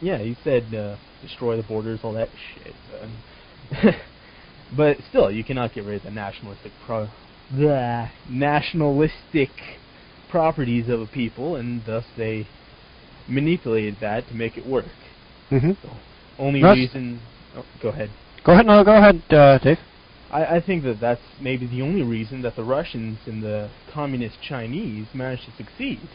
[0.00, 2.74] Yeah, he said uh, destroy the borders, all that shit.
[3.00, 3.94] Um,
[4.76, 7.10] but still, you cannot get rid of the nationalistic pro-
[7.50, 9.50] the nationalistic
[10.30, 12.46] properties of a people, and thus they
[13.28, 14.86] manipulated that to make it work.
[15.50, 15.72] Mm-hmm.
[16.38, 16.76] Only Russ?
[16.76, 17.20] reason.
[17.56, 18.10] Oh, go ahead.
[18.44, 18.66] Go ahead.
[18.66, 19.78] No, go ahead, uh, Dave.
[20.30, 24.36] I, I think that that's maybe the only reason that the Russians and the communist
[24.46, 26.08] Chinese managed to succeed,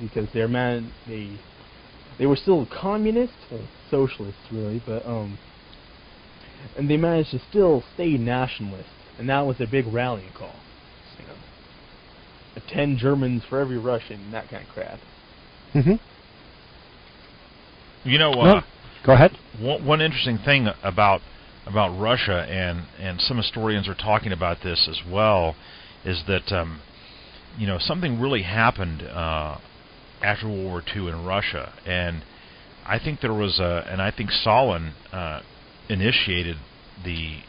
[0.00, 1.38] because they're man they
[2.18, 5.38] they were still communists, or socialists really, but um,
[6.76, 10.54] and they managed to still stay nationalist, and that was their big rallying call.
[11.18, 15.00] You know, ten Germans for every Russian, that kind of crap.
[15.74, 15.94] Mm-hmm.
[18.08, 18.56] You know, No.
[18.56, 18.62] uh,
[19.04, 19.36] Go ahead.
[19.58, 21.20] one, one interesting thing about
[21.66, 25.54] about Russia, and and some historians are talking about this as well,
[26.04, 26.80] is that um,
[27.58, 29.58] you know something really happened uh,
[30.22, 32.22] after World War II in Russia, and
[32.86, 35.40] I think there was a, and I think Stalin uh,
[35.88, 36.56] initiated
[37.04, 37.40] the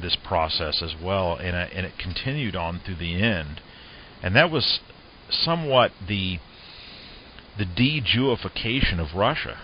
[0.00, 3.60] this process as well, and uh, and it continued on through the end,
[4.22, 4.80] and that was
[5.30, 6.38] somewhat the
[7.58, 9.58] the de-Jewification of Russia.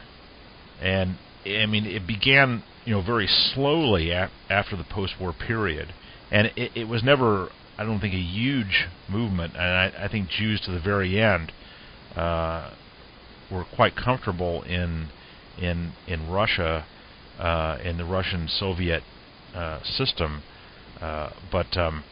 [0.80, 5.92] And I mean it began you know very slowly af- after the post-war period,
[6.30, 10.28] and it, it was never I don't think a huge movement, and I, I think
[10.28, 11.52] Jews to the very end
[12.16, 12.70] uh,
[13.50, 15.08] were quite comfortable in
[15.60, 16.86] in in Russia
[17.38, 19.02] uh, in the Russian Soviet
[19.54, 20.42] uh, system,
[21.00, 22.04] uh, but um,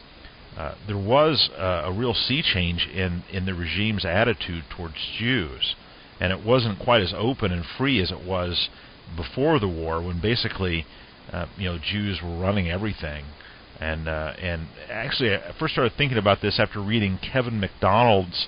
[0.57, 5.75] uh, there was a real sea change in in the regime's attitude towards Jews
[6.19, 8.69] and it wasn't quite as open and free as it was
[9.15, 10.85] before the war, when basically,
[11.31, 13.25] uh, you know, Jews were running everything.
[13.79, 18.47] And and actually, I first started thinking about this after reading Kevin MacDonald's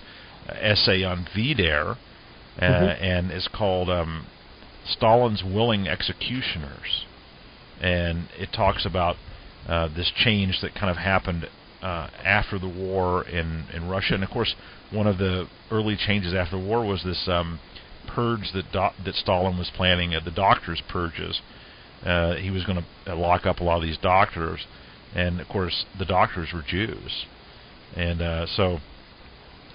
[0.55, 1.97] essay on VDARE,
[2.59, 3.01] uh, Mhm.
[3.01, 4.25] and it's called um,
[4.85, 7.05] Stalin's Willing Executioners,
[7.81, 9.17] and it talks about
[9.67, 11.47] uh, this change that kind of happened
[11.83, 14.55] uh, after the war in in Russia, and of course,
[14.91, 17.59] one of the early changes after the war was this um,
[18.07, 21.41] purge that do- that Stalin was planning, uh, the doctors' purges.
[22.05, 24.65] Uh, he was going to uh, lock up a lot of these doctors,
[25.15, 27.25] and of course, the doctors were Jews,
[27.95, 28.79] and uh, so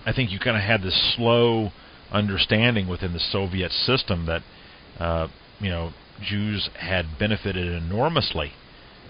[0.05, 1.71] I think you kind of had this slow
[2.11, 4.43] understanding within the Soviet system that
[4.99, 5.29] uh,
[5.61, 8.53] you know Jews had benefited enormously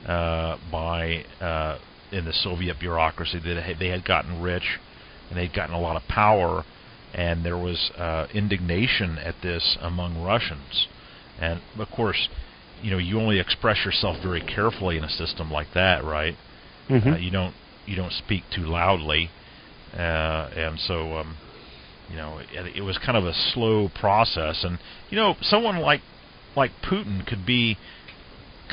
[0.07, 1.79] uh, by uh,
[2.11, 3.39] in the Soviet bureaucracy.
[3.39, 4.79] That they had- gotten rich
[5.29, 6.65] and they'd gotten a lot of power,
[7.15, 10.89] and there was uh, indignation at this among Russians.
[11.41, 12.29] And of course,
[12.83, 16.37] you know, you only express yourself very carefully in a system like that, right?
[16.91, 17.09] Mm-hmm.
[17.09, 17.55] Uh, you don't
[17.87, 19.31] you don't speak too loudly,
[19.95, 21.37] uh, and so um,
[22.11, 24.65] you know it, it was kind of a slow process.
[24.65, 24.79] And
[25.11, 26.01] you know, someone like
[26.57, 27.77] like Putin could be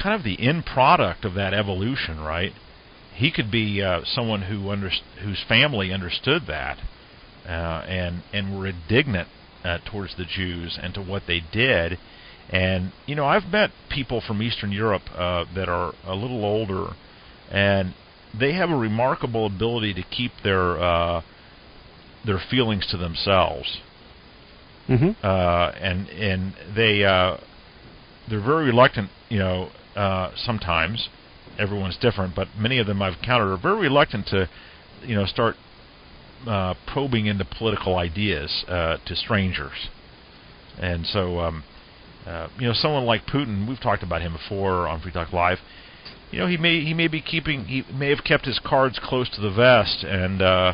[0.01, 2.53] kind of the end product of that evolution, right?
[3.13, 4.89] He could be uh, someone who under,
[5.21, 6.77] whose family understood that
[7.45, 9.27] uh, and and were indignant
[9.63, 11.97] uh, towards the Jews and to what they did.
[12.49, 16.93] And you know, I've met people from Eastern Europe uh, that are a little older,
[17.51, 17.93] and
[18.37, 21.21] they have a remarkable ability to keep their uh,
[22.25, 23.79] their feelings to themselves.
[24.87, 25.11] Mm-hmm.
[25.23, 27.37] Uh, and and they uh,
[28.29, 31.09] they're very reluctant, you know, uh, sometimes.
[31.57, 34.47] Everyone's different, but many of them I've encountered are very reluctant to,
[35.03, 35.55] you know, start
[36.47, 39.89] uh, probing into political ideas uh, to strangers.
[40.79, 41.63] And so, um,
[42.25, 45.57] uh, you know, someone like Putin, we've talked about him before on Free Talk Live.
[46.31, 49.29] You know, he may he may be keeping he may have kept his cards close
[49.29, 50.73] to the vest, and uh,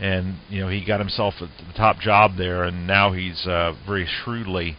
[0.00, 4.06] and you know he got himself the top job there, and now he's uh, very
[4.06, 4.76] shrewdly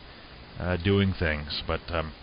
[0.59, 1.63] uh, doing things.
[1.65, 2.13] But um,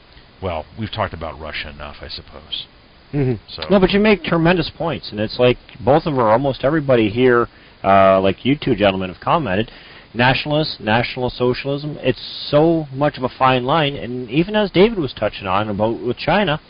[0.43, 2.67] well, we've talked about Russia enough, I suppose.
[3.13, 3.43] Mm-hmm.
[3.49, 7.09] So No, but you make tremendous points, and it's like both of our, almost everybody
[7.09, 7.49] here,
[7.83, 9.71] uh, like you two gentlemen have commented,
[10.13, 11.97] nationalists, national socialism.
[12.01, 16.01] It's so much of a fine line, and even as David was touching on about
[16.01, 16.61] with China,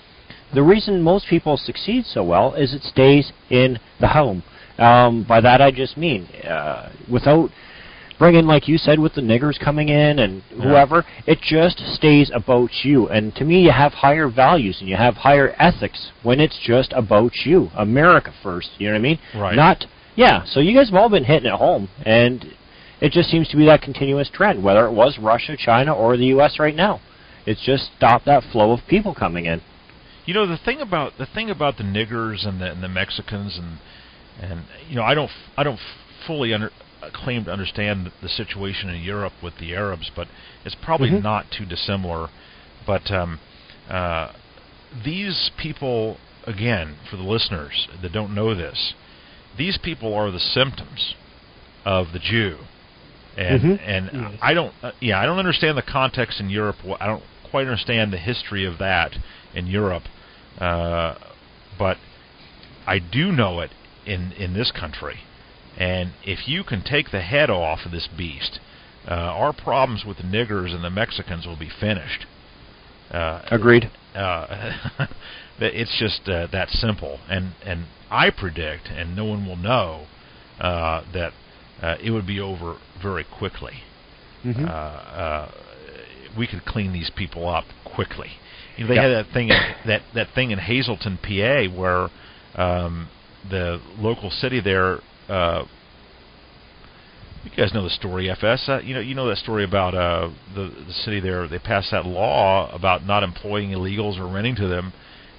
[0.55, 4.43] the reason most people succeed so well is it stays in the home.
[4.79, 7.51] Um, by that I just mean uh, without
[8.19, 12.71] bringing, like you said, with the niggers coming in and whoever, it just stays about
[12.83, 13.09] you.
[13.09, 16.93] And to me, you have higher values and you have higher ethics when it's just
[16.93, 17.71] about you.
[17.77, 18.71] America first.
[18.79, 19.19] You know what I mean?
[19.35, 19.57] Right.
[19.57, 19.85] Not
[20.17, 20.45] yeah.
[20.47, 22.45] So you guys have all been hitting it home, and
[23.01, 26.27] it just seems to be that continuous trend, whether it was Russia, China, or the
[26.27, 26.59] U.S.
[26.59, 27.01] right now.
[27.47, 29.61] It's just stopped that flow of people coming in.
[30.27, 33.59] You know the thing about the thing about the niggers and the, and the Mexicans
[33.59, 33.79] and
[34.41, 35.79] and you know I don't I don't
[36.27, 36.71] fully under,
[37.13, 40.27] claim to understand the situation in Europe with the Arabs, but
[40.65, 41.23] it's probably Mhm.
[41.23, 42.31] not too dissimilar.
[42.87, 43.39] But um,
[43.91, 44.29] uh,
[45.05, 48.95] these people, again, for the listeners that don't know this,
[49.59, 51.15] these people are the symptoms
[51.85, 52.59] of the Jew,
[53.37, 53.81] and Mhm.
[53.85, 54.39] and Yes.
[54.41, 56.77] I don't uh, yeah I don't understand the context in Europe.
[56.99, 59.19] I don't quite understand the history of that
[59.55, 60.05] in Europe,
[60.59, 61.15] uh,
[61.79, 61.99] but
[62.87, 63.71] I do know it
[64.07, 65.21] in in this country.
[65.77, 68.61] And if you can take the head off of this beast,
[69.09, 72.27] uh, our problems with the niggers and the Mexicans will be finished.
[73.11, 73.91] Uh, Agreed.
[74.15, 74.71] uh,
[75.59, 77.19] it's just uh, that simple.
[77.29, 80.07] And and I predict, and no one will know,
[80.61, 81.33] uh, that
[81.83, 83.83] uh, it would be over very quickly.
[84.45, 84.65] Mm-hmm.
[84.65, 85.51] Uh, uh,
[86.37, 88.31] we could clean these people up quickly.
[88.77, 89.05] You know, they Yep.
[89.05, 92.09] had that thing in, that that thing in Hazleton, PA, where
[92.57, 93.09] um,
[93.49, 94.99] the local city there.
[95.29, 95.65] Uh,
[97.45, 98.69] you guys know the story, FS.
[98.69, 101.47] Uh, you know, you know that story about uh, the the city there.
[101.47, 104.93] They passed that law about not employing illegals or renting to them,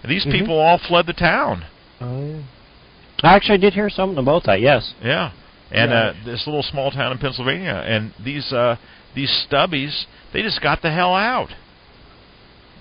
[0.04, 0.32] and these Mhm.
[0.32, 1.66] people all fled the town.
[2.00, 2.42] Oh, yeah.
[3.24, 4.62] Actually, did hear something about that.
[4.62, 4.94] Yes.
[5.04, 5.32] Yeah,
[5.72, 5.98] and Yeah.
[5.98, 8.76] uh, this little small town in Pennsylvania, and these uh,
[9.16, 11.50] these stubbies, they just got the hell out.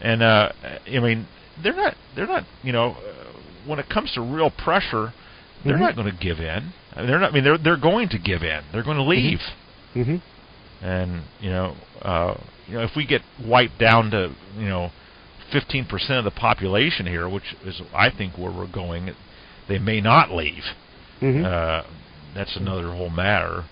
[0.03, 0.51] And uh,
[0.87, 1.27] I mean,
[1.63, 5.13] they're not they're not you know uh, when it comes to real pressure,
[5.65, 5.81] they're Mhm.
[5.81, 6.73] not going to give in.
[6.95, 7.31] I mean, they're not.
[7.31, 8.63] I mean, they're they're going to give in.
[8.73, 9.41] They're going to leave.
[9.95, 10.17] Mm-hmm.
[10.85, 12.35] And you know, uh,
[12.67, 14.91] you know, if we get wiped down to you know,
[15.53, 19.15] 15% of the population here, which is I think where we're going,
[19.69, 20.65] they may not leave.
[21.23, 21.45] Mm-hmm.
[21.45, 21.83] Uh,
[22.35, 23.65] that's another whole matter.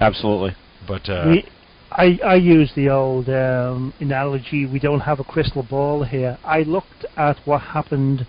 [0.00, 0.54] Absolutely.
[0.86, 1.48] But uh, we,
[1.96, 6.38] I, I use the old um, analogy, we don't have a crystal ball here.
[6.44, 8.26] I looked at what happened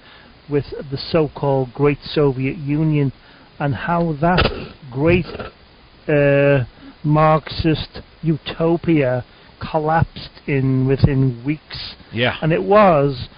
[0.48, 3.12] with the so-called Great Soviet Union
[3.58, 5.26] and how that great
[6.08, 6.66] uh,
[7.04, 9.26] Marxist utopia
[9.60, 11.96] collapsed in within weeks.
[12.12, 13.30] yeah, And it was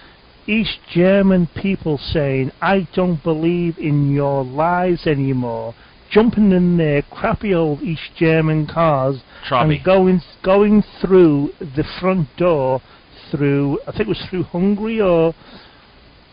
[0.45, 5.73] East German people saying, I don't believe in your lies anymore.
[6.09, 12.81] Jumping in their crappy old East German cars and going going through the front door
[13.29, 15.33] through I think it was through Hungary or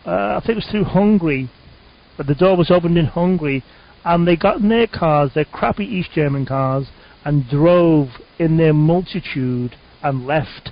[0.05, 1.49] uh, I think it was through Hungary,
[2.15, 3.63] but the door was opened in Hungary,
[4.03, 6.87] and they got in their cars, their crappy East German cars,
[7.23, 10.71] and drove in their multitude and left.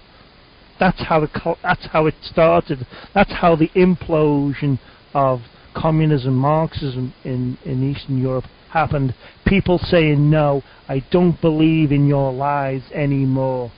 [0.79, 1.31] That's how it
[1.63, 2.85] that's how it started.
[3.13, 4.79] That's how the implosion
[5.15, 5.41] of
[5.75, 9.13] communism, Marxism in, in Eastern Europe happened.
[9.45, 13.71] People saying, no, I don't believe in your lies anymore.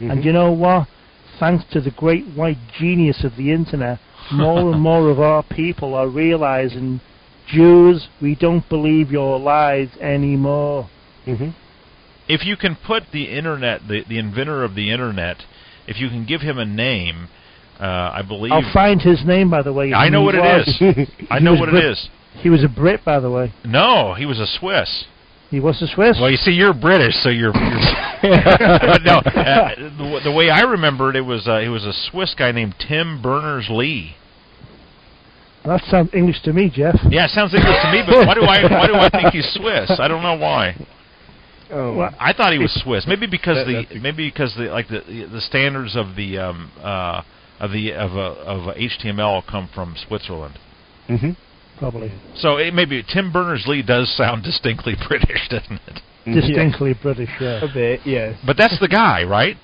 [0.00, 0.24] And Mhm.
[0.24, 0.88] you know what?
[1.38, 3.98] Thanks to the great white genius of the internet,
[4.32, 7.00] more and more of our people are realizing,
[7.46, 10.88] Jews, we don't believe your lies anymore.
[11.26, 11.52] Mhm.
[12.28, 15.36] if you can put the internet, the the inventor of the internet,
[15.86, 17.28] if you can give him a name,
[17.80, 18.52] uh, I believe.
[18.52, 19.94] I'll find his name, by the way.
[19.94, 21.08] I know what it was- is.
[21.30, 22.08] I know what it Brit- is.
[22.42, 23.52] He was a Brit, by the way.
[23.64, 25.04] No, he was a Swiss.
[25.50, 26.18] He was a Swiss.
[26.20, 27.56] Well, you see, you're British, so you're.
[27.56, 27.80] you're
[28.22, 32.34] but no, uh, the, the way I remembered it was uh, it was a Swiss
[32.34, 34.14] guy named Tim Berners Lee.
[35.64, 36.96] that sounds English to me, Jeff.
[37.08, 39.48] Yeah, it sounds English to me, but why do I why do I think he's
[39.54, 39.90] Swiss?
[39.98, 40.76] I don't know why.
[41.70, 43.06] Oh, Well, I thought he was Swiss.
[43.06, 45.00] Maybe because That- the maybe because the like the
[45.32, 47.22] the standards of the um uh
[47.60, 50.58] of the of a of HTML come from Switzerland.
[51.08, 51.36] Mhm.
[51.78, 52.12] Probably.
[52.36, 56.00] So it maybe Tim Berners Lee does sound distinctly British, doesn't it?
[56.24, 57.64] Distinctly British, yeah.
[57.64, 58.38] a bit, yes.
[58.44, 59.56] But that's the guy, right?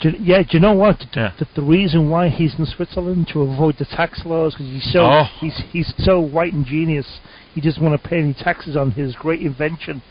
[0.00, 0.96] Do, yeah, do you know what?
[1.14, 1.32] Yeah.
[1.38, 5.00] The, the reason why he's in Switzerland to avoid the tax laws because he's so
[5.00, 5.24] Oh.
[5.40, 7.18] he's he's so white and genius.
[7.54, 10.02] He doesn't want to pay any taxes on his great invention.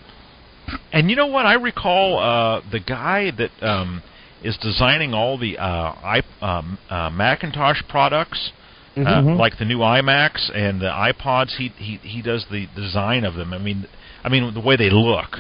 [0.92, 1.46] And you know what?
[1.46, 4.04] I recall uh, the guy that um,
[4.44, 8.52] is designing all the uh, I, um, uh, Macintosh products,
[8.98, 9.38] uh, Mhm.
[9.38, 11.52] like the new iMacs and the iPods.
[11.58, 13.54] He he he does the design of them.
[13.54, 13.88] I mean,
[14.24, 15.40] I mean the way they look.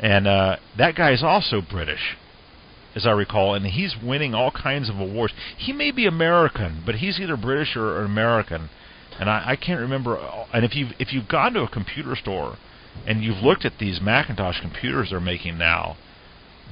[0.00, 2.16] And uh, that guy is also British,
[2.94, 5.34] as I recall, and he's winning all kinds of awards.
[5.56, 8.70] He may be American, but he's either British or, or American,
[9.18, 10.16] and I, I can't remember.
[10.52, 12.58] And if you if you've gone to a computer store
[13.06, 15.96] and you've looked at these Macintosh computers they're making now,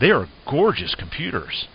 [0.01, 1.67] they are gorgeous computers,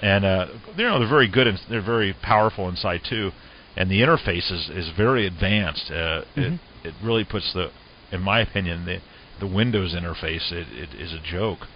[0.00, 0.46] and uh,
[0.76, 3.32] you know they're very good and they're very powerful inside too,
[3.76, 5.90] and the interface is is very advanced.
[5.90, 7.70] Uh, It it really puts the,
[8.12, 9.00] in my opinion, the
[9.40, 11.66] the Windows interface it, it is a joke.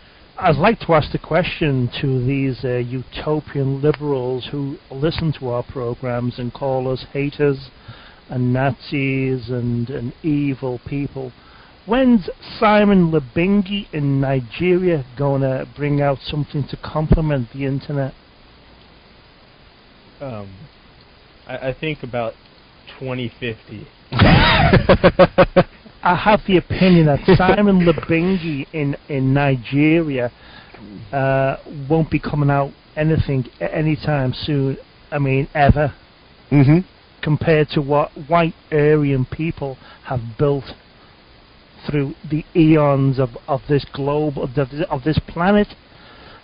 [0.41, 5.65] I'd like to ask the question to these uh, utopian liberals who listen to our
[5.65, 7.71] programs and call us haters
[8.31, 11.33] and Nazis and, and evil people.
[11.87, 12.29] When's
[12.61, 18.15] Simon Lebingi in Nigeria going to bring out something to complement the internet?
[20.21, 20.51] Um,
[21.49, 22.35] I, I think about
[23.01, 23.87] 2050.
[24.13, 25.67] I
[26.15, 30.31] have the opinion that Simon Lebingi in, in Nigeria
[31.13, 31.57] uh,
[31.89, 34.77] won't be coming out anything anytime soon.
[35.11, 35.95] I mean, ever.
[36.51, 36.85] Mhm.
[37.23, 40.65] compared to what white Aryan people have built
[41.87, 45.69] through the eons of, of this globe of, the, of this planet.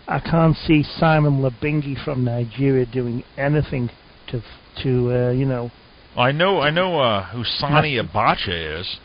[0.07, 3.88] I can't see Simon Labingi from Nigeria doing anything
[4.28, 4.44] to f-
[4.83, 5.70] to uh, you know
[6.16, 8.99] I know I know uh, who Sani Abacha is,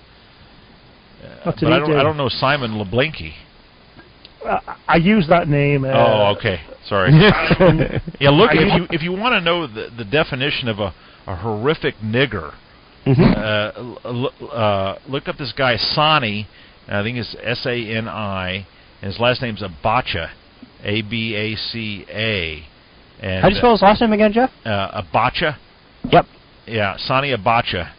[1.23, 1.93] uh, but I don't?
[1.95, 3.33] I don't know Simon LeBlanky.
[4.45, 5.83] I, I use that name.
[5.85, 7.11] Uh, oh, okay, sorry.
[8.19, 10.93] yeah, look if you if you want to know the the definition of a
[11.27, 12.53] a horrific nigger,
[13.05, 13.37] Mhm.
[13.37, 16.47] uh, l- uh, look up this guy Sani.
[16.87, 18.65] I think it's S A N I,
[19.01, 20.29] and his last name's Abacha,
[20.83, 22.65] A B A C A.
[23.21, 24.49] And How do you spell his last name again, Jeff?
[24.65, 25.57] uh, Abacha?
[26.11, 26.25] Yep.
[26.67, 27.91] Yeah, Sani Abacha,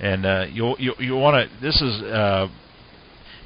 [0.00, 1.60] and uh, you you you want to.
[1.60, 2.48] This is uh,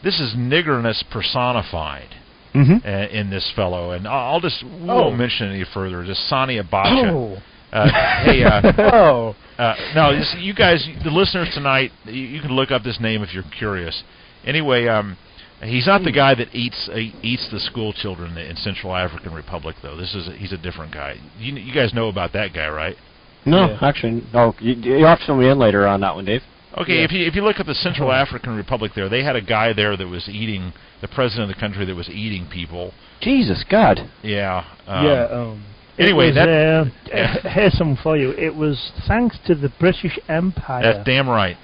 [0.03, 2.09] this is niggerness personified
[2.55, 2.85] Mhm.
[2.85, 5.03] uh, in this fellow, and I'll, I'll just we Oh.
[5.05, 6.05] won't mention any further.
[6.05, 7.11] Just Sani Abacha.
[7.13, 7.39] Oh,
[7.73, 7.89] Uh,
[8.25, 8.61] hey, uh,
[8.93, 13.01] oh, uh, no, this, you guys, the listeners tonight, you, you can look up this
[13.01, 14.03] name if you're curious.
[14.45, 15.17] Anyway, um,
[15.63, 19.77] he's not the guy that eats uh, eats the school children in Central African Republic,
[19.83, 19.97] though.
[19.97, 21.17] This is a, he's a different guy.
[21.39, 22.97] You, you guys know about that guy, right?
[23.45, 23.79] No, Yeah.
[23.83, 24.55] actually, no.
[24.61, 26.43] You, you have to fill me in later on that one, Dave.
[26.79, 27.05] Okay, Yeah.
[27.05, 29.73] if you if you look at the Central African Republic, there they had a guy
[29.73, 32.93] there that was eating the president of the country that was eating people.
[33.21, 34.09] Jesus God.
[34.23, 34.65] Yeah.
[34.87, 35.25] Um, yeah.
[35.25, 35.65] Um,
[35.99, 37.37] Anyway, was, that uh, yeah.
[37.53, 38.31] here's something for you.
[38.31, 41.57] It was thanks to the British Empire that's damn right.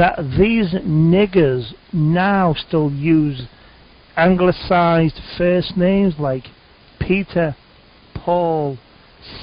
[0.00, 3.42] That these niggers now still use
[4.16, 6.44] anglicized first names like
[6.98, 7.54] Peter,
[8.14, 8.78] Paul,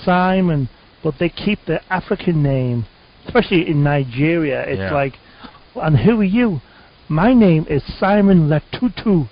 [0.04, 0.68] Simon,
[1.04, 2.88] but they keep the African name,
[3.28, 4.62] especially in Nigeria.
[4.64, 4.94] It's Yeah.
[4.96, 5.14] like,
[5.76, 6.60] and who are you?
[7.08, 9.30] My name is Simon Latutu.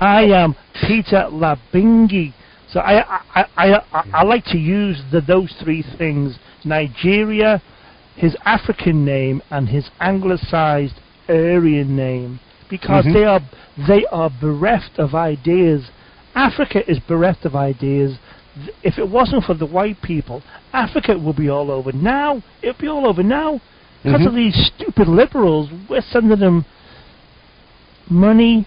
[0.00, 0.56] I am
[0.86, 2.32] Peter Labingi.
[2.70, 7.60] So I I, I, I, I like to use the, those three things: Nigeria,
[8.16, 12.38] his African name, and his anglicized Aryan name,
[12.68, 13.12] because Mhm.
[13.12, 13.40] they are
[13.76, 15.90] they are bereft of ideas.
[16.36, 18.18] Africa is bereft of ideas.
[18.84, 20.42] If it wasn't for the white people,
[20.72, 22.42] Africa would be all over now.
[22.62, 23.60] It'd be all over now
[24.02, 24.36] because of Mhm.
[24.36, 25.70] these stupid liberals.
[25.88, 26.64] We're sending them
[28.08, 28.64] money,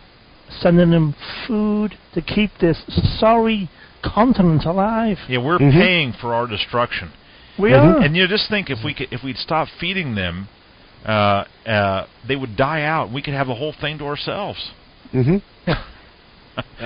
[0.50, 1.14] sending them
[1.46, 2.84] food to keep this
[3.20, 3.70] sorry
[4.02, 5.20] continent alive.
[5.28, 5.72] Yeah, we're Mhm.
[5.72, 7.12] paying for our destruction.
[7.58, 7.96] We Mhm.
[7.96, 8.02] are.
[8.04, 10.48] And you know, just think if we could, if we'd stop feeding them,
[11.06, 13.12] uh, uh, they would die out.
[13.12, 14.72] We could have the whole thing to ourselves.
[15.14, 15.38] Mm-hmm.
[15.66, 15.78] That'd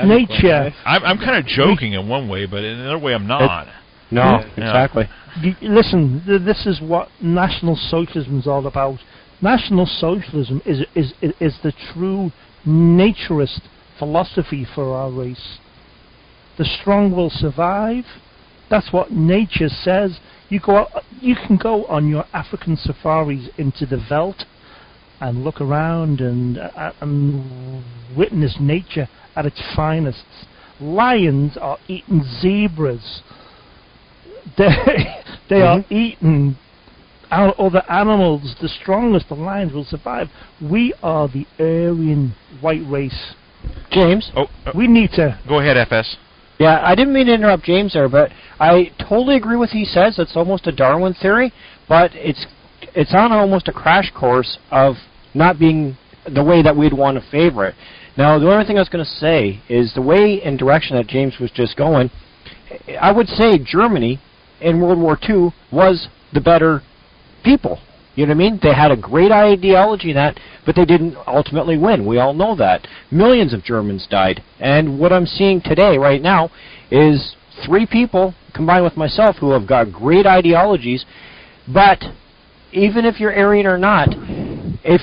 [0.09, 0.73] be quite Nature.
[0.85, 3.67] I'm, I'm kind of joking in one way, but in another way, I'm not.
[4.11, 4.45] No, Yeah.
[4.57, 5.07] exactly.
[5.43, 8.99] Y- Listen, th- this is what National Socialism is all about.
[9.41, 12.31] National Socialism is is is, is the true
[12.67, 13.61] naturist
[13.97, 15.57] philosophy for our race.
[16.57, 18.05] The strong will survive.
[18.69, 20.19] That's what nature says.
[20.51, 24.43] You go, out- you can go on your African safaris into the veldt
[25.21, 27.83] and look around and uh, and
[28.17, 30.25] witness nature at its finest.
[30.81, 33.21] Lions are eating zebras.
[34.57, 36.57] They they are eating
[37.29, 38.55] our other animals.
[38.59, 40.27] The strongest, the lions, will survive.
[40.61, 43.35] We are the Aryan white race.
[43.91, 44.31] James.
[44.35, 45.39] Oh, uh, We need to.
[45.47, 46.17] go ahead, FS.
[46.61, 49.83] Yeah, I didn't mean to interrupt James there, but I totally agree with what he
[49.83, 50.19] says.
[50.19, 51.51] It's almost a Darwin theory,
[51.89, 52.45] but it's
[52.93, 54.93] it's on almost a crash course of
[55.33, 55.97] not being
[56.31, 57.73] the way that we'd want to favor it.
[58.15, 61.07] Now, the only thing I was going to say is the way and direction that
[61.07, 62.11] James was just going.
[63.01, 64.21] I would say Germany
[64.59, 66.83] in World War II was the better
[67.43, 67.79] people.
[68.21, 68.59] You know what I mean?
[68.61, 72.05] They had a great ideology in that, but they didn't ultimately win.
[72.05, 72.87] We all know that.
[73.09, 74.43] Millions of Germans died.
[74.59, 76.51] And what I'm seeing today, right now,
[76.91, 81.03] is three people combined with myself who have got great ideologies,
[81.67, 81.99] but
[82.71, 85.01] even if you're Aryan or not, if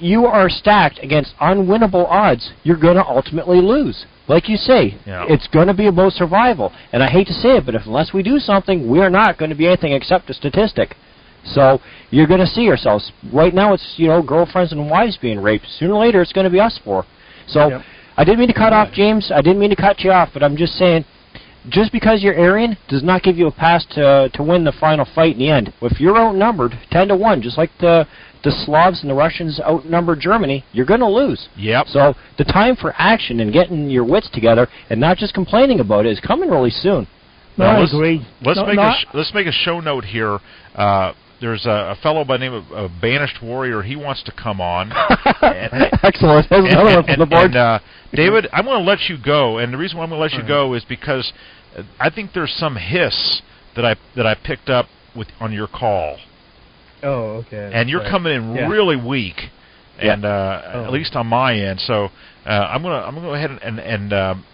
[0.00, 4.06] you are stacked against unwinnable odds, you're going to ultimately lose.
[4.26, 5.24] Like you say, Yeah.
[5.28, 6.72] it's going to be about survival.
[6.92, 9.38] And I hate to say it, but if, unless we do something, we are not
[9.38, 10.96] going to be anything except a statistic.
[11.44, 11.80] So
[12.10, 13.12] you're going to see yourselves.
[13.32, 15.66] Right now, it's you know girlfriends and wives being raped.
[15.78, 17.04] Sooner or later, it's going to be us four.
[17.46, 17.82] So Yep.
[18.16, 19.30] I didn't mean to cut off James.
[19.34, 21.04] I didn't mean to cut you off, but I'm just saying,
[21.70, 25.06] just because you're Aryan does not give you a pass to to win the final
[25.14, 25.72] fight in the end.
[25.82, 28.06] If you're outnumbered ten to one, just like the
[28.42, 31.48] the Slavs and the Russians outnumbered Germany, you're going to lose.
[31.56, 31.88] Yep.
[31.88, 36.06] So the time for action and getting your wits together and not just complaining about
[36.06, 37.06] it is coming really soon.
[37.58, 38.26] No, Now, I let's- agree.
[38.42, 40.38] Let's No, make no, a I- sh- let's make a show note here.
[40.74, 43.82] Uh, there's a, a fellow by the name of uh, Banished Warrior.
[43.82, 44.92] He wants to come on.
[45.42, 46.48] Excellent.
[46.50, 47.44] There's And- another one and- from the board.
[47.46, 47.78] and, uh,
[48.12, 50.32] David, I'm going to let you go, and the reason why I'm going to let
[50.32, 50.48] you Alright.
[50.48, 51.32] go is because
[51.76, 53.40] uh, I think there's some hiss
[53.76, 54.86] that I that I picked up
[55.16, 56.18] with on your call,
[57.02, 57.70] Oh, okay.
[57.72, 58.10] and you're Right.
[58.10, 58.68] coming in Yeah.
[58.68, 59.36] really weak,
[60.02, 60.12] Yeah.
[60.14, 60.84] and uh, Oh.
[60.84, 61.80] at least on my end.
[61.80, 62.08] So
[62.44, 64.44] uh, I'm gonna I'm gonna go ahead and and, and um,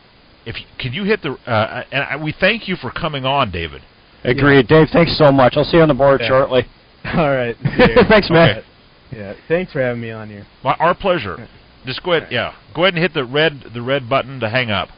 [0.45, 3.51] if you, can you hit the uh, and I, we thank you for coming on,
[3.51, 3.81] David.
[4.27, 4.67] Agreed.
[4.69, 5.55] Dave, thanks so much.
[5.57, 6.29] I'll see you on the board Yeah.
[6.29, 6.63] shortly.
[7.05, 7.57] All right.
[8.09, 8.59] Thanks, man.
[8.59, 8.67] Okay.
[9.13, 9.35] Yeah.
[9.49, 10.47] Thanks for having me on here.
[10.65, 11.49] My, our pleasure.
[11.85, 12.53] Just go ahead, yeah.
[12.75, 14.89] Go ahead and hit the red the red button to hang up.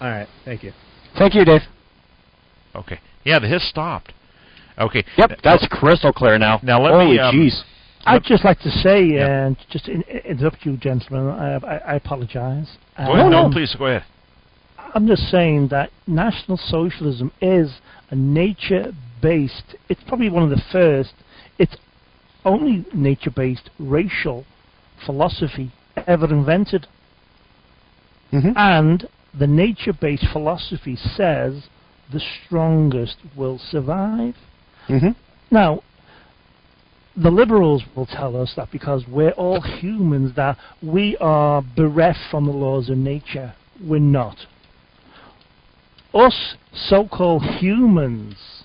[0.00, 0.28] All right.
[0.44, 0.72] Thank you.
[1.18, 1.62] Thank you, Dave.
[2.74, 3.00] Okay.
[3.24, 4.12] Yeah, the hiss stopped.
[4.78, 5.04] Okay.
[5.16, 6.60] Yep, that's crystal clear now.
[6.62, 7.62] Now let Holy me, um, jeez.
[8.04, 9.46] I'd just like to say, Yeah.
[9.46, 11.28] and just in, interrupt you, gentlemen.
[11.34, 12.76] I, I, I apologize.
[12.96, 13.24] Go ahead.
[13.26, 14.04] Um, No, please go ahead.
[14.94, 17.80] I'm just saying that National Socialism is a
[18.14, 19.76] nature-based.
[19.88, 21.14] It's probably one of the first.
[21.58, 21.76] It's
[22.44, 24.44] only nature-based racial
[25.04, 25.72] philosophy
[26.06, 26.86] ever invented,
[28.30, 31.68] hmm and the nature-based philosophy says
[32.12, 34.36] the strongest will survive.
[34.86, 35.10] hmm
[35.50, 35.82] Now,
[37.16, 42.46] the liberals will tell us that because we're all humans, that we are bereft from
[42.46, 43.54] the laws of nature.
[43.82, 44.36] We're not.
[46.16, 48.64] Us so-called humans,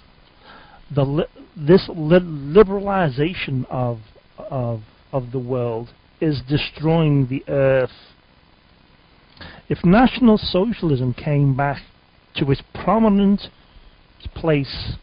[0.89, 1.25] the li-
[1.55, 3.99] this li- liberalization of
[4.37, 5.89] of of the world
[6.21, 8.13] is destroying the earth.
[9.67, 11.81] If National Socialism came back
[12.35, 13.49] to its prominent
[14.33, 14.93] place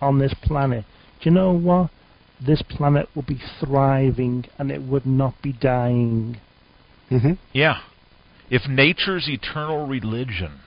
[0.00, 0.84] on this planet,
[1.20, 1.90] do you know what?
[2.44, 6.40] This planet would be thriving and it would not be dying.
[7.08, 7.80] hmm Yeah.
[8.50, 10.60] If nature's eternal religion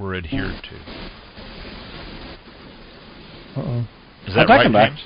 [0.00, 0.76] were adhered to.
[3.60, 3.86] Uh-oh.
[4.26, 4.90] Is that I'd like right, him back.
[4.90, 5.04] James?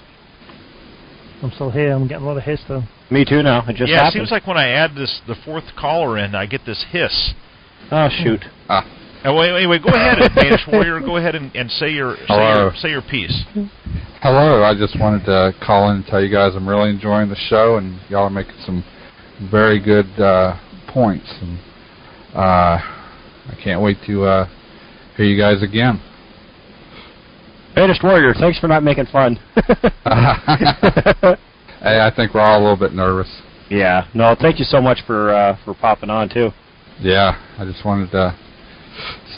[1.43, 1.93] I'm still here.
[1.93, 2.85] I'm getting a lot of hiss though.
[3.11, 3.67] Me too now.
[3.69, 6.47] It just yeah, it seems like when I add this the fourth caller in, I
[6.47, 7.35] get this hiss.
[7.91, 8.45] oh, shoot.
[8.69, 8.83] Uh,
[9.25, 11.01] well, anyway, go ahead, Banished Warrior.
[11.01, 12.63] Go ahead and, and say your say Hello.
[12.63, 13.45] your, say your piece.
[14.23, 17.37] Hello, I just wanted to call in and tell you guys I'm really enjoying the
[17.49, 18.85] show, and y'all are making some
[19.51, 21.59] very good uh, points, and
[22.35, 24.49] uh, I can't wait to uh,
[25.17, 26.01] hear you guys again.
[27.75, 29.37] Banished Warrior, thanks for not making fun.
[29.55, 29.81] hey,
[32.01, 33.29] I think we're all a little bit nervous.
[33.69, 34.07] Yeah.
[34.15, 36.51] No, thank you so much for uh, for popping on too.
[37.01, 38.37] Yeah, I just wanted to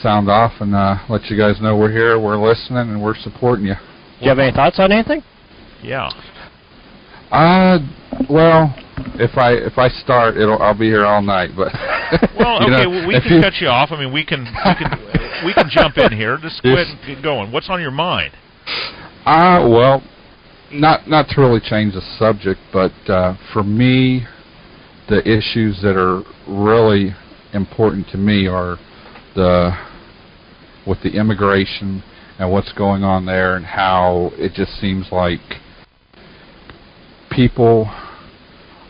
[0.02, 3.66] sound off and uh, let you guys know we're here, we're listening, and we're supporting
[3.66, 3.74] you.
[3.74, 5.22] Do you have any thoughts on anything?
[5.82, 6.10] Yeah.
[7.30, 7.78] Uh,
[8.30, 8.74] well,
[9.18, 11.50] if I if I start, it'll I'll be here all night.
[11.56, 11.72] But
[12.38, 13.90] Well, okay, know, well, we can you- cut you off.
[13.92, 16.38] I mean, we can we can we can jump in here.
[16.40, 17.52] Just go ahead and get going.
[17.52, 18.32] What's on your mind?
[19.24, 20.02] Uh, well,
[20.72, 24.26] not not to really change the subject, but uh, for me,
[25.08, 27.14] the issues that are really
[27.52, 28.76] important to me are
[29.34, 29.72] the
[30.86, 32.02] with the immigration
[32.38, 35.40] and what's going on there, and how it just seems like
[37.36, 37.84] people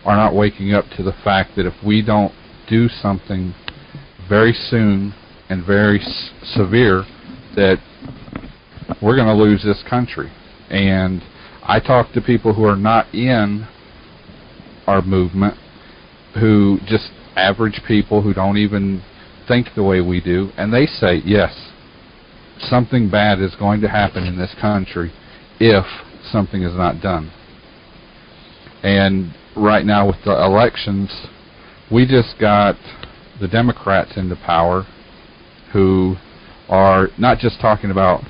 [0.04, 2.32] are not waking up to the fact that if we don't
[2.68, 3.52] do something
[4.28, 5.12] very soon
[5.48, 7.04] and very s- severe,
[7.56, 7.78] that
[9.02, 10.30] we're going to lose this country.
[10.70, 11.22] And
[11.64, 13.66] I talk to people who are not in
[14.86, 15.56] our movement,
[16.34, 19.02] who just average people who don't even
[19.48, 21.52] think the way we do, and they say, yes,
[22.58, 25.12] something bad is going to happen in this country
[25.58, 25.84] if
[26.30, 27.32] something is not done.
[28.86, 31.10] And right now with the elections,
[31.90, 32.76] we just got
[33.40, 34.86] the Democrats into power
[35.72, 36.14] who
[36.68, 38.22] are not just talking about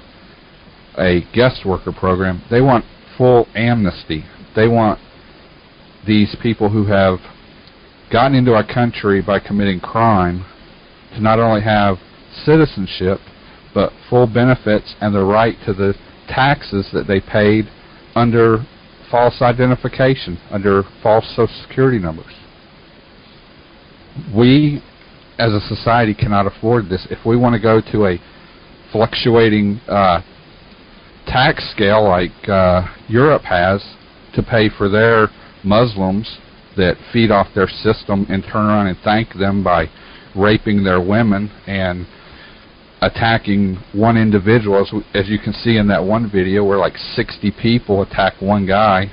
[0.97, 2.43] a guest worker program.
[2.51, 2.87] They want
[3.19, 4.25] full amnesty.
[4.55, 4.99] They want
[6.07, 7.19] these people who have
[8.11, 10.47] gotten into our country by committing crime
[11.13, 11.99] to not only have
[12.47, 13.19] citizenship,
[13.75, 15.93] but full benefits and the right to the
[16.29, 17.67] taxes that they paid
[18.15, 18.65] under
[19.11, 22.33] false identification, under false Social Security numbers.
[24.35, 24.83] We,
[25.39, 27.07] as a society, cannot afford this.
[27.11, 28.19] If we want to go to a
[28.93, 30.23] fluctuating uh,
[31.27, 33.83] tax scale like uh, Europe has
[34.35, 35.29] to pay for their
[35.65, 36.39] Muslims
[36.77, 39.87] that feed off their system and turn around and thank them by
[40.37, 42.07] raping their women and
[43.03, 46.97] attacking one individual, as, w- as you can see in that one video where like
[46.97, 49.11] 60 people attack one guy.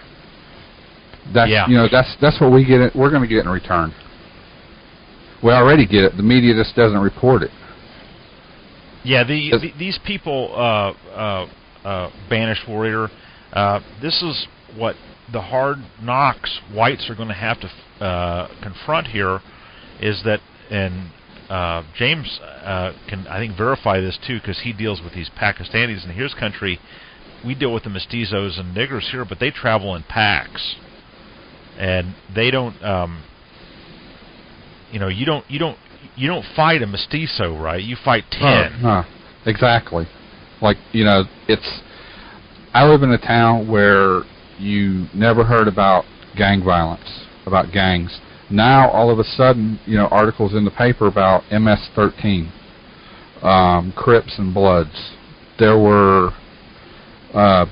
[1.34, 1.68] That's Yeah.
[1.68, 2.82] you know that's that's what we get.
[2.82, 3.94] It, we're going to get in return.
[5.42, 6.18] We already get it.
[6.18, 7.52] The media just doesn't report it.
[9.04, 11.48] Yeah, the, the these people, uh, uh,
[11.86, 13.10] uh, banished warrior.
[13.52, 14.96] Uh, this is what
[15.32, 19.40] the hard knocks whites are going to have to uh, confront here.
[20.02, 20.40] Is that
[20.72, 21.10] and
[21.54, 26.04] uh, James uh, can I think verify this too because he deals with these Pakistanis
[26.04, 26.80] in his country.
[27.46, 30.76] We deal with the mestizos and niggers here, but they travel in packs,
[31.78, 32.84] and they don't.
[32.84, 33.24] Um,
[34.92, 35.78] you know, you don't you don't
[36.16, 37.84] you don't fight a mestizo, right?
[37.84, 38.82] You fight ten.
[38.82, 39.04] No,
[39.46, 40.08] exactly.
[40.60, 41.82] Like you know, it's.
[42.74, 44.24] I live in a town where
[44.58, 48.20] you never heard about gang violence, about gangs.
[48.54, 52.52] Now all of a sudden, you know, articles in the paper about MS-13,
[53.44, 55.12] um, Crips and Bloods.
[55.58, 56.32] There were
[57.34, 57.66] uh,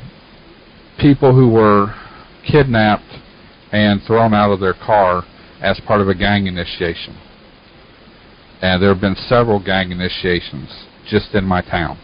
[1.00, 1.94] people who were
[2.50, 3.20] kidnapped
[3.72, 5.24] and thrown out of their car
[5.62, 7.16] as part of a gang initiation
[8.62, 10.70] and there have been several gang initiations
[11.08, 12.00] just in my town.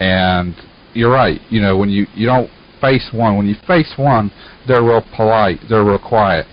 [0.00, 0.54] And
[0.92, 1.40] you're right.
[1.48, 2.50] You know, when you you don't
[2.80, 4.30] face one, when you face one,
[4.66, 6.46] they're real polite, they're real quiet.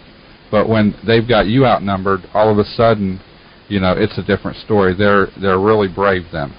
[0.55, 3.19] But when they've got you outnumbered, all of a sudden,
[3.67, 4.95] you know, it's a different story.
[4.95, 6.55] They're they're really brave then.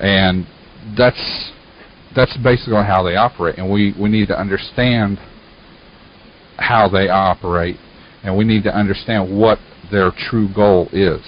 [0.00, 0.44] And
[0.98, 1.52] that's
[2.16, 5.20] that's basically how they operate, and we we need to understand
[6.56, 7.76] how they operate,
[8.24, 9.60] and we need to understand what
[9.92, 11.22] their true goal is.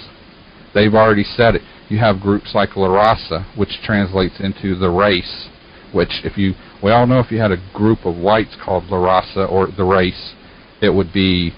[0.73, 1.61] They've already said it.
[1.87, 5.47] You have groups like La Raza, which translates into the race,
[5.93, 8.97] which if you we all know if you had a group of whites called La
[8.97, 10.35] Raza or the race,
[10.81, 11.53] it would be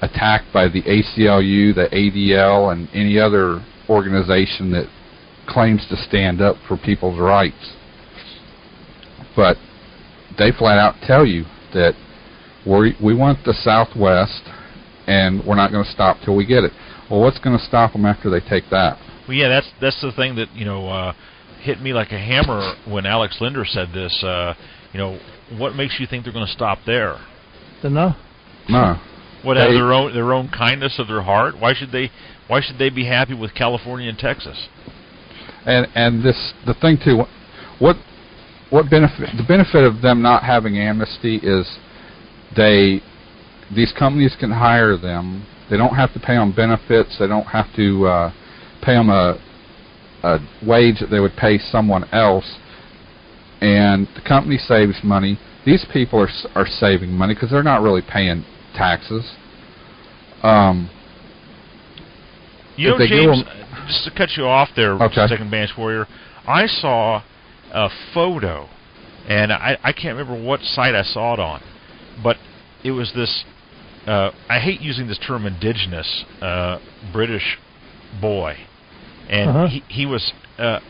[0.00, 4.86] attacked by the ACLU, the ADL, and any other organization that
[5.48, 7.74] claims to stand up for people's rights.
[9.34, 9.56] But
[10.38, 11.94] they flat out tell you that
[12.66, 14.42] we we want the Southwest,
[15.06, 16.72] and we're not going to stop till we get it.
[17.10, 18.98] Well, what's going to stop them after they take that?
[19.26, 21.12] Well, yeah, that's that's the thing that you know uh,
[21.62, 24.22] hit me like a hammer when Alex Linder said this.
[24.22, 24.54] Uh,
[24.92, 25.18] you know,
[25.56, 27.18] what makes you think they're going to stop there?
[27.82, 28.14] Don't know.
[28.68, 29.00] No.
[29.42, 31.58] What out of their own their own kindness of their heart?
[31.58, 32.10] Why should they
[32.46, 34.68] Why should they be happy with California and Texas?
[35.66, 37.22] and and this the thing too
[37.78, 37.96] what
[38.70, 41.78] what benefit the benefit of them not having amnesty is
[42.56, 43.00] they
[43.74, 47.66] these companies can hire them they don't have to pay them benefits they don't have
[47.76, 48.32] to uh
[48.82, 49.38] pay them a
[50.24, 52.56] a wage that they would pay someone else
[53.60, 58.02] and the company saves money these people are are saving money because they're not really
[58.02, 58.44] paying
[58.74, 59.32] taxes.
[60.42, 60.88] Um,
[62.76, 65.26] You know, James, them- uh, just to cut you off there, Okay.
[65.26, 66.06] Second Bash Warrior,
[66.46, 67.22] I saw
[67.72, 68.68] a photo,
[69.28, 71.60] and I, I can't remember what site I saw it on,
[72.22, 72.36] but
[72.82, 73.44] it was this.
[74.06, 76.78] Uh, I hate using this term indigenous uh,
[77.12, 77.58] British
[78.20, 78.56] boy,
[79.28, 79.66] and Uh-huh.
[79.68, 80.32] he, he was.
[80.58, 80.80] Uh,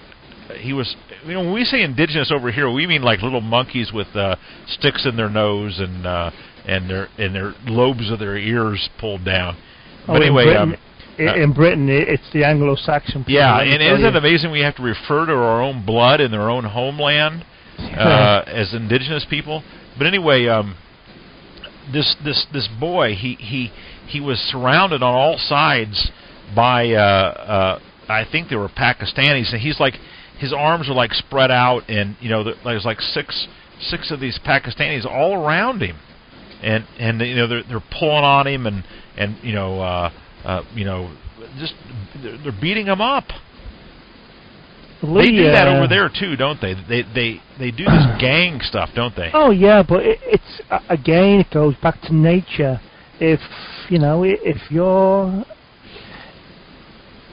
[0.59, 3.91] he was, you know, when we say indigenous over here, we mean like little monkeys
[3.93, 6.31] with uh, sticks in their nose and uh,
[6.67, 9.57] and their and their lobes of their ears pulled down.
[10.09, 13.25] Oh, But anyway, in um, Britain, uh, in Britain, it's the Anglo-Saxon.
[13.25, 16.31] people, yeah, and isn't it amazing we have to refer to our own blood in
[16.31, 17.45] their own homeland
[17.79, 19.63] uh, as indigenous people?
[19.99, 20.77] But anyway, um,
[21.93, 23.71] this this this boy, he he
[24.07, 26.11] he was surrounded on all sides
[26.55, 29.95] by uh, uh, I think they were Pakistanis, and he's like
[30.39, 33.49] his arms are like spread out, and you know there's like six
[33.81, 35.99] six of these Pakistanis all around him,
[36.63, 38.85] and and you know they're they're pulling on him, and
[39.17, 40.11] and you know uh,
[40.45, 41.15] uh, you know
[41.59, 41.75] just
[42.23, 43.25] they're, they're beating him up.
[45.03, 46.75] They do that over there too, don't they?
[46.75, 49.31] They they they do this gang stuff, don't they?
[49.35, 52.81] Oh yeah, but it, it's again it goes back to nature.
[53.19, 53.41] If
[53.91, 55.45] you know, if you're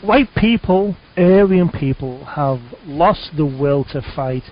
[0.01, 4.43] white people, Aryan people have lost the will to fight,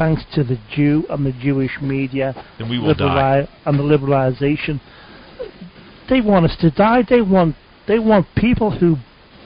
[0.00, 3.04] thanks to the Jew and the Jewish media, Then we will die.
[3.04, 4.80] liberali- and the liberalization.
[6.08, 7.02] They want us to die.
[7.08, 7.54] They want
[7.86, 8.96] they want people who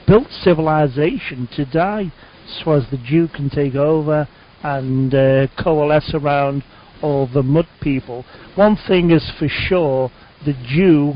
[0.07, 2.11] built civilization to die,
[2.47, 4.27] so as the Jew can take over
[4.63, 6.63] and uh, coalesce around
[7.01, 8.23] all the mud people.
[8.55, 10.09] One thing is for sure:
[10.45, 11.15] the Jew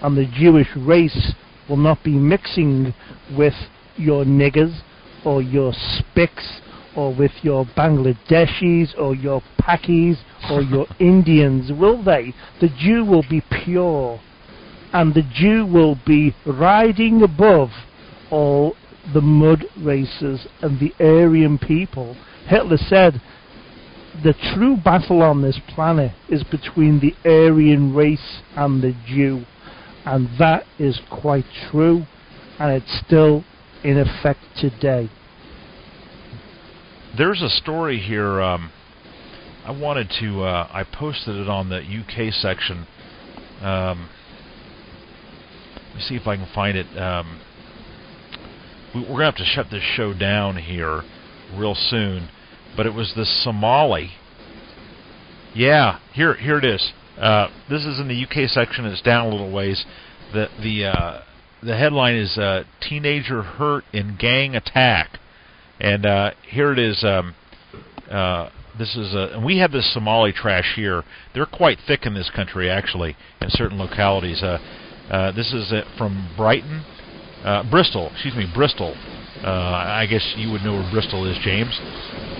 [0.00, 1.34] and the Jewish race
[1.68, 2.94] will not be mixing
[3.36, 3.54] with
[3.96, 4.80] your niggers
[5.26, 6.61] or your Spics
[6.96, 10.18] or with your Bangladeshis or your Pakis
[10.50, 12.34] or your Indians, will they?
[12.60, 14.20] The Jew will be pure
[14.92, 17.70] and the Jew will be riding above
[18.30, 18.76] all
[19.12, 22.16] the mud races and the Aryan people.
[22.46, 23.20] Hitler said
[24.22, 29.44] the true battle on this planet is between the Aryan race and the Jew,
[30.04, 32.04] and that is quite true,
[32.58, 33.44] and it's still
[33.82, 35.10] in effect today.
[37.16, 38.40] There's a story here.
[38.40, 38.72] Um,
[39.66, 40.44] I wanted to.
[40.44, 42.86] Uh, I posted it on the UK section.
[43.60, 44.08] Um,
[45.88, 46.86] let me see if I can find it.
[46.98, 47.40] Um,
[48.94, 51.02] we, we're gonna have to shut this show down here
[51.54, 52.30] real soon.
[52.76, 54.12] But it was the Somali.
[55.54, 56.92] Yeah, here here it is.
[57.20, 58.86] Uh, this is in the UK section.
[58.86, 59.84] It's down a little ways.
[60.32, 61.22] The the uh,
[61.62, 65.18] the headline is uh, "Teenager Hurt in Gang Attack,"
[65.82, 67.02] and uh, here it is.
[67.04, 67.34] Um,
[68.10, 71.02] uh, this is uh, and we have this Somali trash here.
[71.34, 74.42] They're quite thick in this country, actually, in certain localities.
[74.42, 74.58] Uh,
[75.10, 76.84] uh, this is uh, from Brighton,
[77.44, 78.10] uh, Bristol.
[78.12, 78.94] Excuse me, Bristol.
[79.44, 81.76] Uh, I guess you would know where Bristol is, James.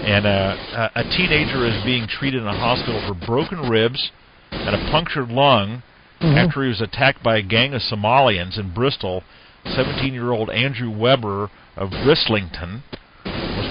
[0.06, 4.10] And uh, a a teenager is being treated in a hospital for broken ribs
[4.52, 5.82] and a punctured lung
[6.22, 6.36] Mhm.
[6.36, 9.24] after he was attacked by a gang of Somalians in Bristol.
[9.66, 13.01] 17-year-old Andrew Weber of Brislington was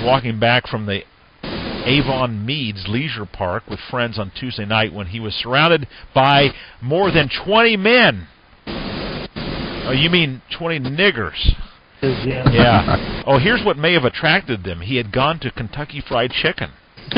[0.04, 1.04] walking back from the
[1.44, 6.50] Avon Meads Leisure Park with friends on Tuesday night when he was surrounded by
[6.82, 8.28] more than 20 men.
[8.68, 11.56] Oh, you mean 20 niggers?
[12.02, 12.50] Yeah.
[12.52, 13.24] Yeah.
[13.28, 14.82] Oh, here's what may have attracted them.
[14.82, 16.72] He had gone to Kentucky Fried Chicken.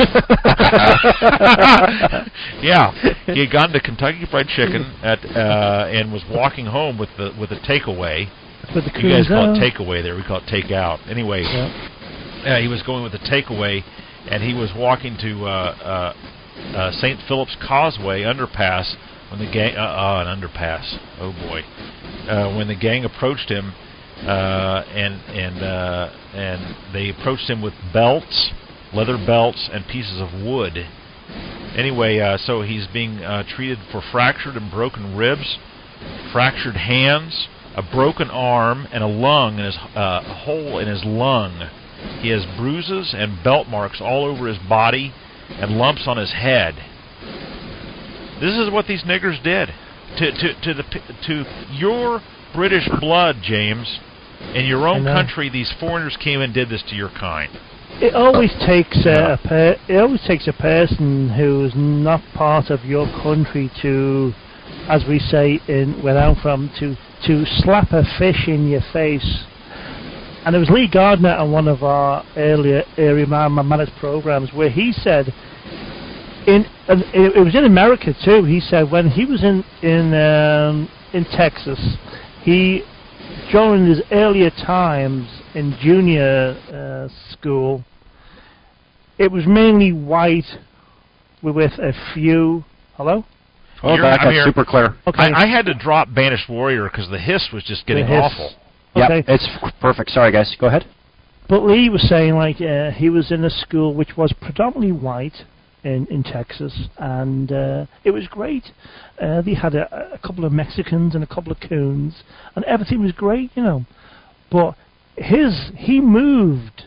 [2.60, 2.90] yeah,
[3.26, 7.32] he had gone to Kentucky Fried Chicken at uh, and was walking home with the
[7.38, 8.28] with a takeaway.
[8.74, 10.16] With the You guys call it takeaway there.
[10.16, 11.08] We call it takeout.
[11.08, 11.44] Anyway.
[12.44, 13.82] Uh, he was going with a takeaway,
[14.30, 17.20] and he was walking to uh, uh, uh, St.
[17.26, 18.94] Philip's Causeway underpass
[19.30, 19.76] when the gang.
[19.76, 20.98] Uh, uh, an underpass.
[21.18, 21.62] Oh boy.
[22.30, 23.72] Uh, when the gang approached him,
[24.22, 28.52] uh, and and uh, and they approached him with belts,
[28.92, 30.86] leather belts, and pieces of wood.
[31.76, 35.58] Anyway, uh, so he's being uh, treated for fractured and broken ribs,
[36.32, 41.04] fractured hands, a broken arm, and a lung and his uh, a hole in his
[41.04, 41.68] lung.
[42.20, 45.12] He has bruises and belt marks all over his body
[45.48, 46.74] and lumps on his head.
[48.40, 49.70] This is what these niggers did
[50.18, 50.82] to to to the
[51.26, 52.20] to your
[52.54, 54.00] British blood, James.
[54.54, 57.50] In your own country, these foreigners came and did this to your kind.
[58.00, 62.84] It always takes a, a per- it always takes a person who's not part of
[62.84, 64.34] your country to,
[64.88, 66.96] as we say in where I'm from, to
[67.26, 69.44] to slap a fish in your face.
[70.46, 74.68] And it was Lee Gardner on one of our earlier area man manners programs where
[74.68, 75.32] he said,
[76.46, 78.44] in uh, it, it was in America too.
[78.44, 81.78] He said when he was in in um, in Texas,
[82.42, 82.82] he
[83.50, 87.82] during his earlier times in junior uh, school,
[89.18, 90.44] it was mainly white
[91.42, 92.64] with a few.
[92.96, 93.24] Hello.
[93.82, 94.44] Oh, You're- that I'm here.
[94.44, 94.94] super clear.
[95.06, 95.22] Okay.
[95.22, 98.20] I, I had to drop Banished Warrior because the hiss was just getting hiss.
[98.22, 98.50] awful.
[98.96, 99.16] Okay.
[99.16, 99.48] Yep, it's
[99.80, 100.10] perfect.
[100.10, 100.54] Sorry, guys.
[100.60, 100.86] Go ahead.
[101.48, 105.44] But Lee was saying like uh, he was in a school which was predominantly white
[105.82, 108.64] in in Texas, and uh, it was great.
[109.20, 112.22] Uh, they had a, a couple of Mexicans and a couple of coons,
[112.56, 113.84] and everything was great, you know.
[114.50, 114.76] But
[115.16, 116.84] his he moved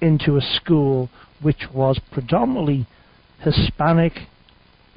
[0.00, 1.08] into a school
[1.42, 2.86] which was predominantly
[3.40, 4.12] Hispanic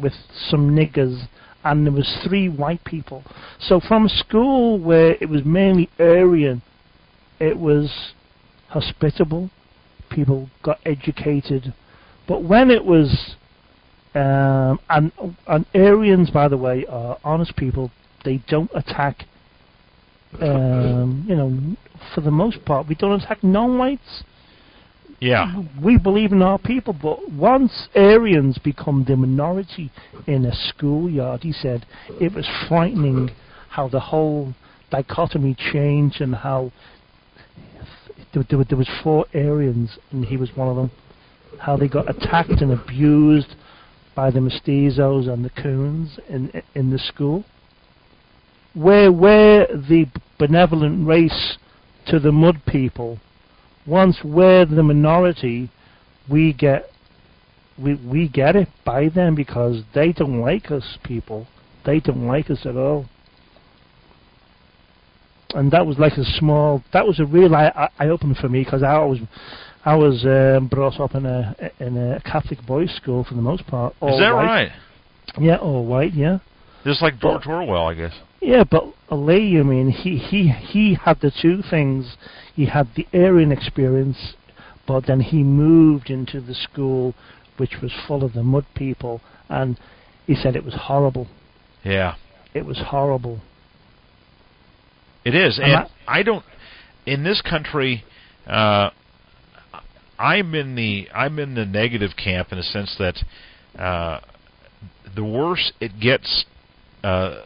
[0.02, 0.14] with
[0.50, 1.28] some niggers
[1.64, 3.24] and there was three white people.
[3.60, 6.62] So from a school where it was mainly Aryan,
[7.40, 8.14] it was
[8.70, 9.50] hospitable,
[10.10, 11.74] people got educated.
[12.28, 13.36] But when it was
[14.16, 15.12] um, and
[15.48, 17.92] and Aryans, by the way, are honest people.
[18.26, 19.26] They don't attack.
[20.40, 21.76] Um, you know,
[22.14, 24.24] for the most part, we don't attack non-whites
[25.20, 25.64] Yeah.
[25.82, 29.92] we believe in our people, but once Aryans become the minority
[30.28, 31.86] in a schoolyard, he said
[32.22, 33.32] it was frightening
[33.70, 34.54] how the whole
[34.90, 36.72] dichotomy changed and how
[38.34, 40.92] there, was four Aryans and he was one of them.
[41.60, 43.56] How they got attacked and abused
[44.16, 47.44] by the mestizos and the coons in in the school.
[48.74, 50.06] Where where the
[50.38, 51.58] benevolent race
[52.08, 53.20] to the mud people
[53.90, 55.70] once we're the minority,
[56.30, 56.90] we get
[57.78, 61.48] we we get it by them because they don't like us people.
[61.86, 63.06] They don't like us at all.
[65.56, 66.84] And that was like a small.
[66.94, 69.18] That was a real eye, eye opener for me because I was
[69.84, 73.66] I was um, brought up in a in a Catholic boys' school for the most
[73.66, 73.94] part.
[73.94, 74.46] Is that white.
[74.46, 74.72] right?
[75.40, 76.14] Yeah, all white.
[76.14, 76.40] Yeah.
[76.84, 78.14] Just like George Well- Orwell, I guess.
[78.42, 82.16] Yeah, but Lee, I mean, he he he had the two things.
[82.60, 84.34] He had the Aryan experience,
[84.86, 87.16] but then he moved into the school,
[87.56, 89.80] which was full of the mud people, and
[90.28, 91.30] he said it was horrible.
[91.86, 92.16] Yeah.
[92.54, 93.40] It was horrible.
[95.24, 96.44] It is, I'm and not- I don't.
[97.06, 98.04] In this country,
[98.46, 98.90] uh,
[100.20, 103.24] I'm in the I'm in the negative camp in the sense that
[103.82, 104.20] uh,
[105.16, 106.44] the worse it gets,
[107.06, 107.38] uh,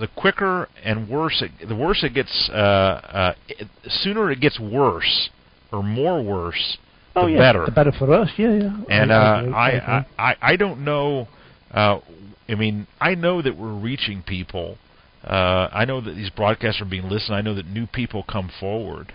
[0.00, 2.50] the quicker and worse it, the worse it gets.
[2.52, 5.30] Uh, uh, it, sooner it gets worse
[5.72, 6.78] or more worse,
[7.14, 7.66] Oh the yeah, better.
[7.66, 8.30] the better for us.
[8.38, 8.76] Yeah, yeah.
[8.88, 9.70] And I, uh, I.
[9.70, 11.28] I, I I don't know.
[11.70, 12.00] Uh,
[12.48, 14.78] I mean, I know that we're reaching people.
[15.24, 17.36] Uh, I know that these broadcasts are being listened.
[17.36, 19.12] I know that new people come forward,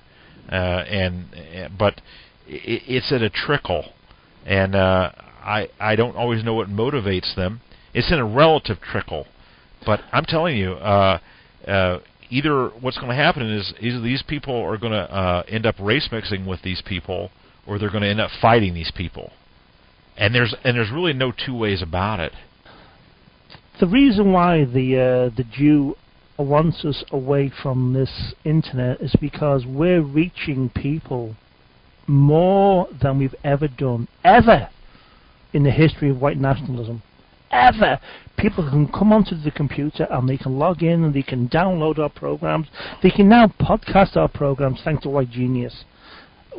[0.52, 2.02] uh, and uh, but
[2.48, 3.94] i it's at a trickle,
[4.46, 5.12] and uh,
[5.44, 7.62] I I don't always know what motivates them.
[7.94, 9.26] It's in a relative trickle,
[9.88, 11.20] but I'm telling you, uh,
[11.66, 15.66] uh, either what's going to happen is either these people are going to uh, end
[15.66, 17.32] up race mixing with these people,
[17.66, 19.32] or they're going to end up fighting these people.
[20.18, 22.34] And there's and there's really no two ways about it.
[23.80, 25.96] the reason why the uh, the Jew
[26.38, 31.36] wants us away from this internet is because we're reaching people
[32.08, 34.70] more than we've ever done, ever,
[35.54, 37.04] in the history of white nationalism.
[37.52, 38.00] Ever.
[38.38, 41.98] People can come onto the computer and they can log in and they can download
[41.98, 42.68] our programs.
[43.02, 45.84] They can now podcast our programs thanks to White Genius.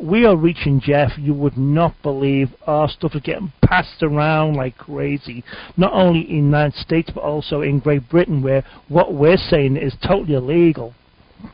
[0.01, 1.11] We are reaching Jeff.
[1.17, 5.43] You would not believe our stuff is getting passed around like crazy.
[5.77, 9.77] Not only in the United States but also in Great Britain, where what we're saying
[9.77, 10.93] is totally illegal.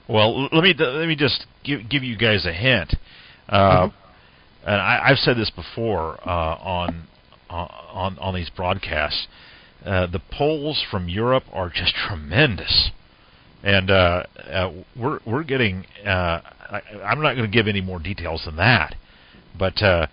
[0.07, 2.95] Well, let me let me just give give you guys a hint.
[3.49, 3.89] Uh,
[4.65, 7.07] And I, I've said this before uh, on
[7.49, 9.27] on on these broadcasts.
[9.85, 12.91] Uh, the polls from Europe are just tremendous,
[13.63, 15.85] and uh, uh, we're we're getting.
[16.05, 16.41] Uh,
[16.71, 18.95] I, I'm not going to give any more details than that,
[19.57, 20.07] but uh,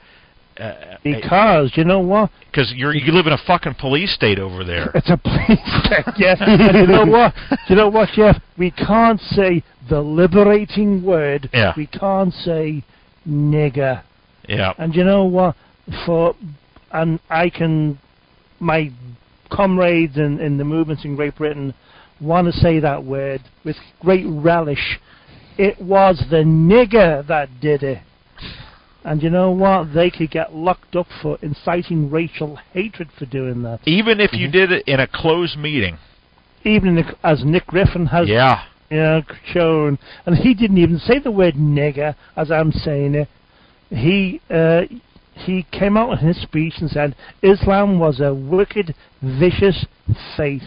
[0.59, 2.31] uh, Because you know what?
[2.51, 4.91] because you're you live in a fucking police state over there.
[4.95, 6.39] It's a police state, yes.
[6.47, 7.33] you know what?
[7.69, 8.37] You know what, Jeff?
[8.59, 11.49] We can't say the liberating word.
[11.55, 11.73] Yeah.
[11.75, 12.85] We can't say
[13.27, 14.03] nigger.
[14.49, 15.57] Yeah, And you know what?
[16.05, 16.35] For
[16.93, 17.99] and I can,
[18.61, 18.93] my
[19.51, 21.75] comrades in, in the movements in Great Britain
[22.21, 24.99] want to say that word with great relish.
[25.59, 27.99] It was the nigger that did it.
[29.05, 29.93] And you know what?
[29.93, 33.81] They could get locked up for inciting racial hatred for doing that.
[33.85, 35.99] even if you did it in a closed meeting.
[36.65, 41.19] Even if- as Nick Griffin has Yeah, you know, shown, and he didn't even say
[41.19, 43.29] the word nigger as I'm saying it.
[43.91, 44.83] He uh,
[45.45, 49.87] he came out in his speech and said Islam was a wicked, vicious
[50.37, 50.63] faith.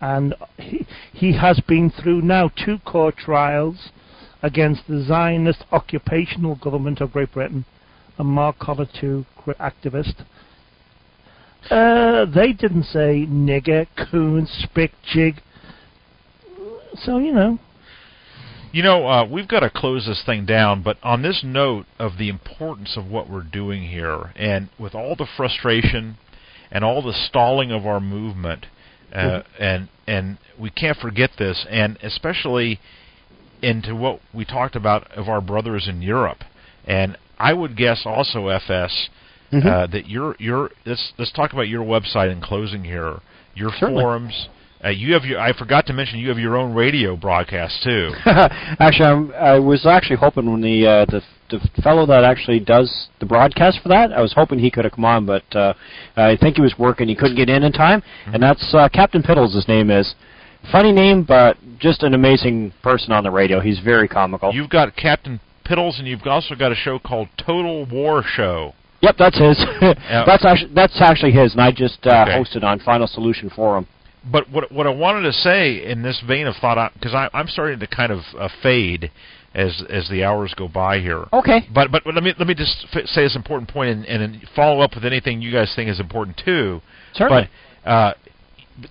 [0.00, 3.90] And he, he has been through now two court trials
[4.42, 7.64] against the Zionist occupational government of Great Britain,
[8.18, 9.24] a Mark Collett 2
[9.58, 10.24] activist.
[11.70, 15.40] Uh, they didn't say nigger, coon, spick, jig.
[16.96, 17.58] So, you know,
[18.74, 22.18] You know, uh, we've got to close this thing down, but on this note of
[22.18, 26.16] the importance of what we're doing here, and with all the frustration
[26.72, 28.66] and all the stalling of our movement,
[29.14, 32.80] uh, and and we can't forget this, and especially
[33.62, 36.42] into what we talked about of our brothers in Europe,
[36.84, 39.08] and I would guess also FS
[39.52, 39.66] Mhm.
[39.66, 43.20] uh, that your your let's let's talk about your website in closing here,
[43.54, 44.02] your Certainly.
[44.02, 44.48] forums.
[44.84, 45.40] Uh, you have your.
[45.40, 48.12] I forgot to mention you have your own radio broadcast too.
[48.26, 53.08] actually, I'm, I was actually hoping when the, uh, the the fellow that actually does
[53.20, 55.72] the broadcast for that, I was hoping he could have come on, but uh,
[56.16, 57.08] I think he was working.
[57.08, 59.54] He couldn't get in in time, and that's uh, Captain Piddles.
[59.54, 60.14] His name is.
[60.72, 63.60] Funny name, but just an amazing person on the radio.
[63.60, 64.50] He's very comical.
[64.54, 68.72] You've got Captain Piddles, and you've also got a show called Total War Show.
[69.02, 69.62] Yep, that's his.
[70.08, 72.32] that's actually that's actually his, and I just uh, Okay.
[72.32, 73.86] hosted on Final Solution Forum.
[74.30, 77.80] But what what I wanted to say in this vein of thought, because I'm starting
[77.80, 79.10] to kind of uh, fade
[79.54, 81.24] as as the hours go by here.
[81.32, 81.60] Okay.
[81.72, 84.42] But but let me let me just f- say this important point and, and then
[84.56, 86.80] follow up with anything you guys think is important too.
[87.12, 87.48] Certainly.
[87.84, 88.14] But uh,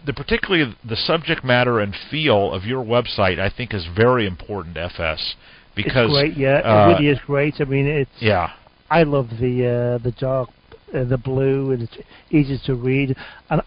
[0.06, 4.78] the particularly the subject matter and feel of your website, I think, is very important.
[4.78, 5.36] FS
[5.76, 6.38] because it's great.
[6.38, 7.56] Yeah, uh, it really is great.
[7.60, 8.12] I mean, it's.
[8.20, 8.54] yeah.
[8.90, 10.50] I love the uh, the dark,
[10.94, 11.98] uh, the blue, and it's
[12.30, 13.16] easy to read.
[13.50, 13.62] And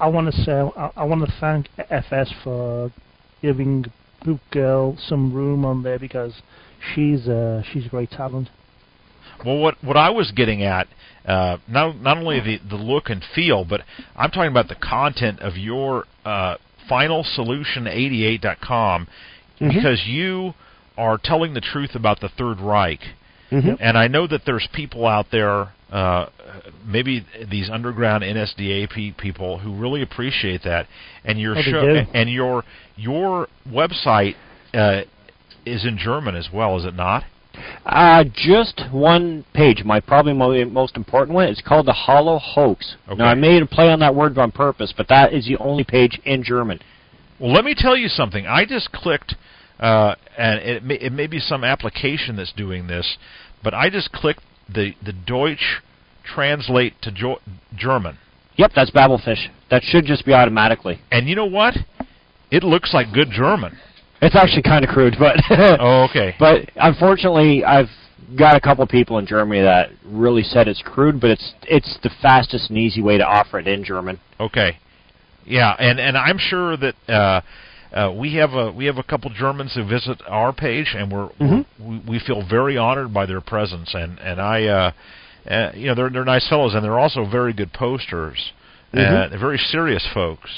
[0.00, 2.90] I, want to say, I, I want to thank FS for
[3.42, 3.84] giving
[4.24, 6.32] Boot Girl some room on there because
[6.94, 8.48] she's uh, she's a great talent.
[9.44, 10.88] Well, what what I was getting at,
[11.26, 13.82] uh, not not only the the look and feel, but
[14.16, 16.56] I'm talking about the content of your uh,
[16.90, 19.08] finalsolution88.com
[19.60, 19.74] Mhm.
[19.74, 20.54] because you
[20.98, 23.00] are telling the truth about the Third Reich,
[23.50, 23.76] Mhm.
[23.80, 26.26] and I know that there's people out there, uh,
[26.84, 30.86] maybe these underground NSDAP people who really appreciate that,
[31.24, 32.64] and your Oh, show and your
[32.96, 34.34] your website
[34.74, 35.02] uh,
[35.64, 37.24] is in German as well, is it not?
[37.86, 39.82] Uh, just one page.
[39.84, 41.48] My probably mo- most important one.
[41.48, 42.96] It's called the Hollow Hoax.
[43.08, 43.16] Okay.
[43.16, 45.84] Now I made a play on that word on purpose, but that is the only
[45.84, 46.80] page in German.
[47.38, 48.46] Well, let me tell you something.
[48.46, 49.34] I just clicked,
[49.80, 53.18] uh, and it may, it may be some application that's doing this,
[53.62, 55.80] but I just clicked the the Deutsch
[56.24, 57.40] translate to jo-
[57.76, 58.18] German,
[58.56, 59.48] Yep, that's Babelfish.
[59.70, 61.00] That should just be automatically.
[61.12, 61.74] and you know what?
[62.50, 63.76] It looks like good German.
[64.22, 66.34] It's actually kind of crude, but Oh, okay.
[66.38, 67.90] but unfortunately, I've
[68.36, 72.10] got a couple people in Germany that really said it's crude, but it's it's the
[72.22, 74.18] fastest and easy way to offer it in German.
[74.40, 74.78] Okay.
[75.44, 77.40] Yeah, and and I'm sure that uh,
[77.96, 81.28] uh, we have a we have a couple Germans who visit our page, and we're,
[81.40, 81.64] Mhm.
[81.78, 84.90] we're we, we feel very honored by their presence, and and I, uh,
[85.50, 88.52] uh, you know, they're they're nice fellows, and they're also very good posters.
[88.94, 90.50] Uh, they're very serious folks.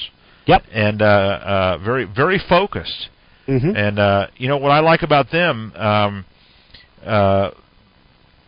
[0.47, 0.62] Yep.
[0.72, 3.09] And uh, uh, very very focused.
[3.47, 3.76] Mm-hmm.
[3.76, 6.24] And uh, you know what I like about them, um,
[7.07, 7.51] uh,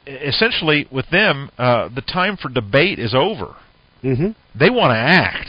[0.06, 3.54] essentially with them, uh, the time for debate is over.
[4.02, 4.30] mm-hmm.
[4.58, 5.48] They want to act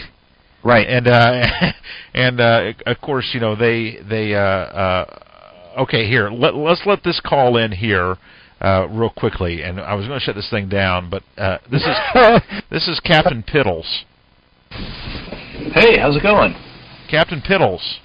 [0.63, 0.87] Right.
[0.87, 1.43] and uh
[2.13, 5.19] and uh of course you know they they uh uh
[5.79, 8.17] okay here let, let's let this call in here
[8.61, 11.81] uh real quickly and i was going to shut this thing down but uh this
[11.81, 11.95] is
[12.69, 14.03] this is captain piddles
[15.73, 16.53] Hey, how's it going?
[17.09, 17.97] captain piddles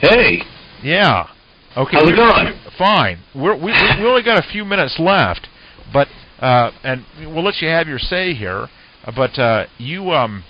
[0.00, 0.42] Hey,
[0.82, 1.28] yeah
[1.76, 2.52] okay how's it going?
[2.78, 5.46] fine we're, we we we only got a few minutes left
[5.92, 6.08] but
[6.40, 8.66] uh and we'll let you have your say here
[9.04, 10.42] uh, but uh you um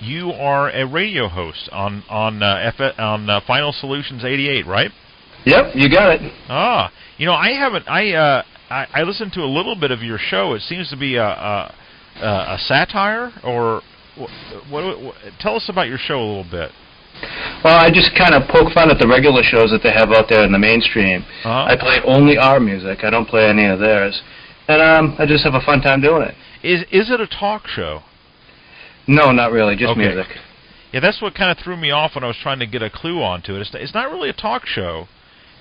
[0.00, 4.90] you are a radio host on on uh, F- on uh, Final Solutions 88, right?
[5.46, 6.32] Yep, you got it.
[6.48, 7.88] Ah, you know, I haven't.
[7.88, 10.54] I uh, I, I listened to a little bit of your show.
[10.54, 11.74] It seems to be a a,
[12.20, 13.82] a, a satire, or
[14.16, 14.30] what,
[14.70, 15.14] what, what?
[15.40, 16.70] Tell us about your show a little bit.
[17.64, 20.28] Well, I just kind of poke fun at the regular shows that they have out
[20.28, 21.22] there in the mainstream.
[21.44, 21.64] Uh-huh.
[21.68, 23.00] I play only our music.
[23.04, 24.22] I don't play any of theirs,
[24.68, 26.34] and um, I just have a fun time doing it.
[26.62, 28.02] Is is it a talk show?
[29.10, 30.00] No, not really, just Okay.
[30.00, 30.28] music.
[30.92, 32.88] Yeah, that's what kind of threw me off when I was trying to get a
[32.90, 33.60] clue onto it.
[33.60, 35.08] It's, it's not really a talk show,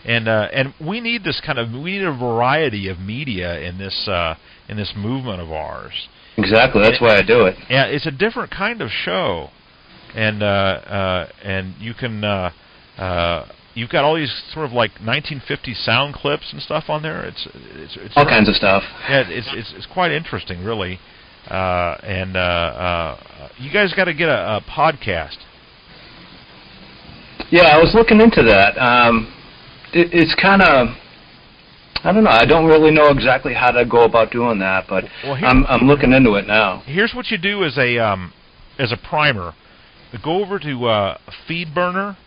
[0.06, 3.80] and uh, and we need this kind of we need a variety of media in
[3.80, 4.36] this uh,
[4.68, 6.08] in this movement of ours.
[6.38, 7.56] Exactly, that's why I do it.
[7.70, 9.50] Yeah, it's a different kind of show,
[10.16, 12.52] and uh, uh, and you can uh,
[13.00, 17.26] uh, you've got all these sort of like 1950 sound clips and stuff on there.
[17.26, 18.84] It's it's, it's All kinds of stuff.
[19.10, 21.00] yeah, it's it's it's quite interesting, really.
[21.50, 25.38] Uh, and uh, uh, you guys got to get a, a podcast.
[27.52, 28.78] Yeah, I was looking into that.
[28.78, 29.34] Um,
[29.94, 30.90] it, it's kind of,
[32.04, 32.30] I don't know.
[32.30, 35.66] I don't really know exactly how to go about doing that, but Well, here- I'm
[35.66, 36.84] I'm looking into it now.
[36.86, 38.34] Here's what you do as a um,
[38.78, 39.54] as a primer.
[40.24, 42.18] Go over to uh, FeedBurner,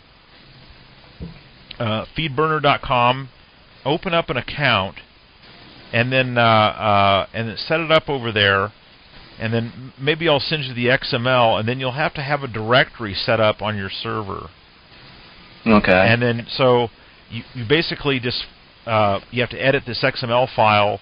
[1.79, 3.29] uh, feedburner.com,
[3.85, 4.97] open up an account,
[5.93, 8.73] and then uh, uh, and then set it up over there.
[9.43, 12.47] And then maybe I'll send you the XML, and then you'll have to have a
[12.47, 14.51] directory set up on your server.
[15.67, 15.93] Okay.
[15.93, 16.91] And then so
[17.29, 18.45] you, you basically just
[18.87, 21.01] uh, you have to edit this XML file,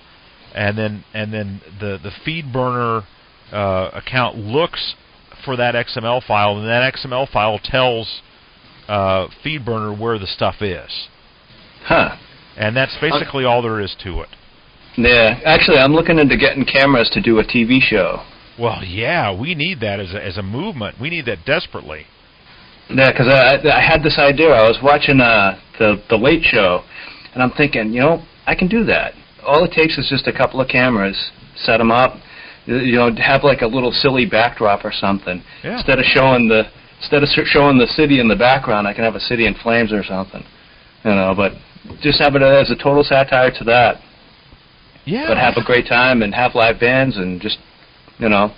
[0.55, 3.05] and then and then the the FeedBurner
[3.53, 4.95] uh, account looks
[5.45, 8.23] for that XML file, and that XML file tells
[8.89, 11.09] uh, FeedBurner where the stuff is,
[11.85, 12.17] huh.
[12.57, 14.31] and that's basically all there is to it.
[14.97, 15.41] Yeah.
[15.45, 18.23] Actually, I'm looking into getting cameras to do a TV show.
[18.61, 20.97] Well, yeah, we need that as a, as a movement.
[21.01, 22.07] We need that desperately.
[22.91, 24.51] Yeah, because I I had this idea.
[24.51, 26.83] I was watching uh the the Late Show,
[27.33, 29.15] and I'm thinking, you know, I can do that.
[29.47, 31.17] All it takes is just a couple of cameras,
[31.57, 32.17] set them up,
[32.67, 35.43] you- know, have like a little silly backdrop or something.
[35.65, 35.77] Yeah.
[35.79, 36.65] Instead of showing the
[37.01, 39.93] instead of showing the city in the background, I can have a city in flames
[39.93, 40.45] or something.
[41.05, 41.53] You know, but
[42.03, 44.03] just have it as a total satire to that.
[45.07, 45.29] Yeah.
[45.29, 47.59] But have a great time and have live bands and just,
[48.21, 48.53] you know,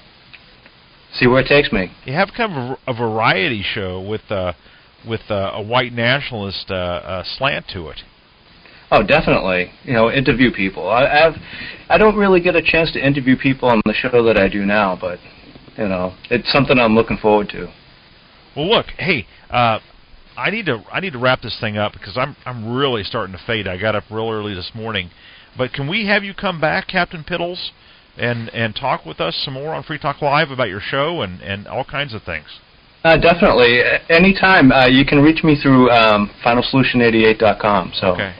[1.15, 1.91] see where it takes me.
[2.05, 4.53] you have kind of a, a variety show with uh,
[5.09, 8.01] with uh, a white nationalist uh, uh, slant to it.
[8.91, 9.73] Oh, definitely.
[9.85, 10.89] You know, interview people.
[10.89, 11.35] I I've,
[11.89, 14.67] I don't really get a chance to interview people on the show that I do
[14.67, 15.19] now, but
[15.79, 17.73] you know, it's something I'm looking forward to.
[18.55, 19.79] Well, look, hey, uh,
[20.37, 23.35] I need to I need to wrap this thing up because I'm I'm really starting
[23.35, 23.67] to fade.
[23.67, 25.11] I got up real early this morning,
[25.57, 27.71] but can we have you come back, Captain Piddles,
[28.17, 31.41] and and talk with us some more on Free Talk Live about your show and
[31.41, 32.47] and all kinds of things?
[33.05, 33.81] Uh, definitely.
[34.09, 34.71] Anytime.
[34.71, 37.93] Uh, you can reach me through um, FinalSolution88.com.
[37.95, 38.09] So.
[38.09, 38.35] Okay.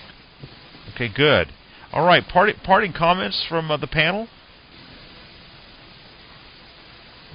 [0.95, 1.49] Okay, good.
[1.93, 4.29] All right, parting parting comments from uh, the panel.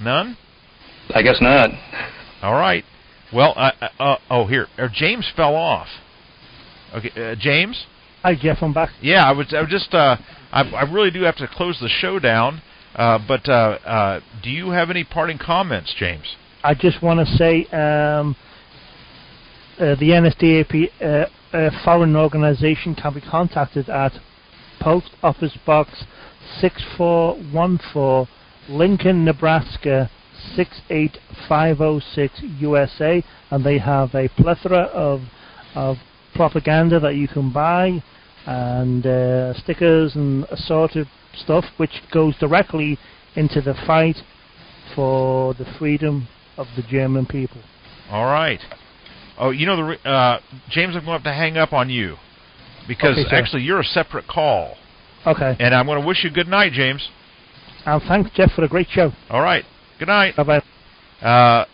[0.01, 0.37] None.
[1.13, 1.69] I guess not.
[2.41, 2.83] All right.
[3.33, 5.87] Well, uh, uh, uh, oh here, uh, James fell off.
[6.95, 7.85] Okay, uh, James.
[8.23, 8.57] Hi, Jeff.
[8.61, 8.89] I'm back.
[9.01, 9.53] Yeah, I was.
[9.55, 9.93] I was just.
[9.93, 10.17] Uh,
[10.51, 12.61] I, I really do have to close the show down.
[12.95, 16.35] Uh, but uh, uh, do you have any parting comments, James?
[16.63, 18.35] I just want to say um,
[19.79, 20.89] uh, the NSDAP
[21.53, 24.13] uh, foreign organisation can be contacted at
[24.79, 26.05] Post Office Box
[26.59, 28.27] 6414,
[28.69, 30.09] Lincoln, Nebraska
[30.55, 35.21] 68506 USA, and they have a plethora of
[35.75, 35.97] of
[36.33, 38.01] propaganda that you can buy
[38.47, 42.97] and uh, stickers and assorted stuff, which goes directly
[43.35, 44.17] into the fight
[44.95, 46.27] for the freedom
[46.57, 47.61] of the German people.
[48.09, 48.61] All right.
[49.37, 50.39] Oh, you know the re- uh,
[50.69, 52.15] James, I'm going to have to hang up on you
[52.87, 54.75] because Okay, actually you're a separate call,
[55.27, 55.55] Okay.
[55.59, 57.07] and I'm going to wish you good night, James.
[57.85, 59.11] And thanks, Jeff, for a great show.
[59.29, 59.63] All right.
[59.99, 60.35] Good night.
[60.37, 61.25] Bye bye.
[61.25, 61.65] Uh,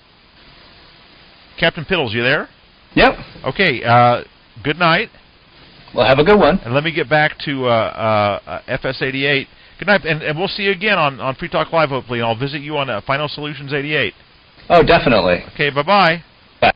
[1.60, 2.50] Captain Piddles, you there?
[2.96, 3.14] Yep.
[3.46, 3.84] Okay.
[3.84, 4.24] Uh,
[4.64, 5.10] good night.
[5.94, 6.60] Well, have a good one.
[6.60, 9.48] And let me get back to uh, uh, uh, FS88.
[9.80, 12.20] Good night, and, and we'll see you again on, on Free Talk Live, hopefully.
[12.20, 14.14] And I'll visit you on uh, Final Solutions 88.
[14.70, 15.44] Oh, definitely.
[15.54, 16.24] Okay, bye bye.
[16.62, 16.72] Bye.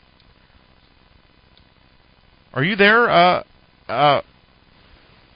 [2.53, 3.43] Are you there, uh,
[3.87, 4.21] uh,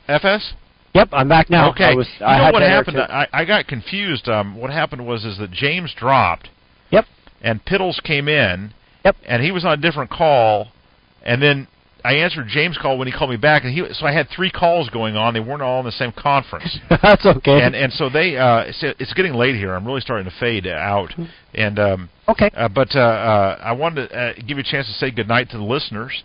[0.08, 0.54] FS?
[0.94, 1.72] Yep, I'm back now.
[1.72, 1.86] Okay.
[1.86, 2.98] I was, you I know had what happened?
[2.98, 4.28] to- I, I got confused.
[4.28, 6.50] Um, what happened was is that James dropped.
[6.92, 7.06] Yep.
[7.42, 8.74] And Piddles came in.
[9.06, 9.16] Yep.
[9.26, 10.68] And he was on a different call,
[11.24, 11.68] and then
[12.04, 14.50] I answered James' call when he called me back, and he so I had three
[14.50, 15.34] calls going on.
[15.34, 16.80] They weren't all in the same conference.
[16.90, 17.62] That's okay.
[17.62, 19.74] and and so they uh it's, it's getting late here.
[19.74, 21.14] I'm really starting to fade out.
[21.54, 22.50] And um okay.
[22.56, 25.50] uh, but uh, uh I wanted to uh, give you a chance to say goodnight
[25.52, 26.24] to the listeners.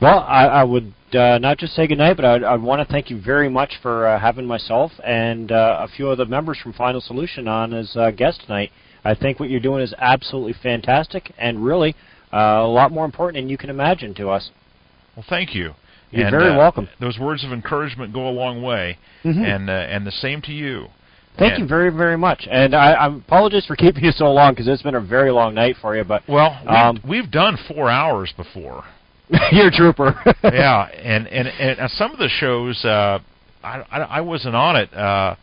[0.00, 3.10] Well, I, I would uh, not just say goodnight, but I, I want to thank
[3.10, 6.72] you very much for uh, having myself and uh, a few of the members from
[6.72, 8.70] Final Solution on as uh, guests tonight.
[9.04, 11.96] I think what you're doing is absolutely fantastic and really
[12.32, 14.50] uh, a lot more important than you can imagine to us.
[15.18, 15.74] Well, thank you.
[16.12, 16.88] You're And, very uh, welcome.
[17.00, 19.44] Those words of encouragement go a long way, Mhm.
[19.44, 20.86] and uh, and the same to you.
[21.36, 22.46] Thank and- you very, very much.
[22.48, 25.54] And I, I apologize for keeping you so long because it's been a very long
[25.54, 26.04] night for you.
[26.04, 28.84] But Well, we've, Um, we've done four hours before.
[29.50, 30.14] you're a trooper.
[30.44, 33.18] yeah, and and and some of the shows, uh,
[33.64, 34.94] I, I I wasn't on it.
[34.94, 35.34] Uh,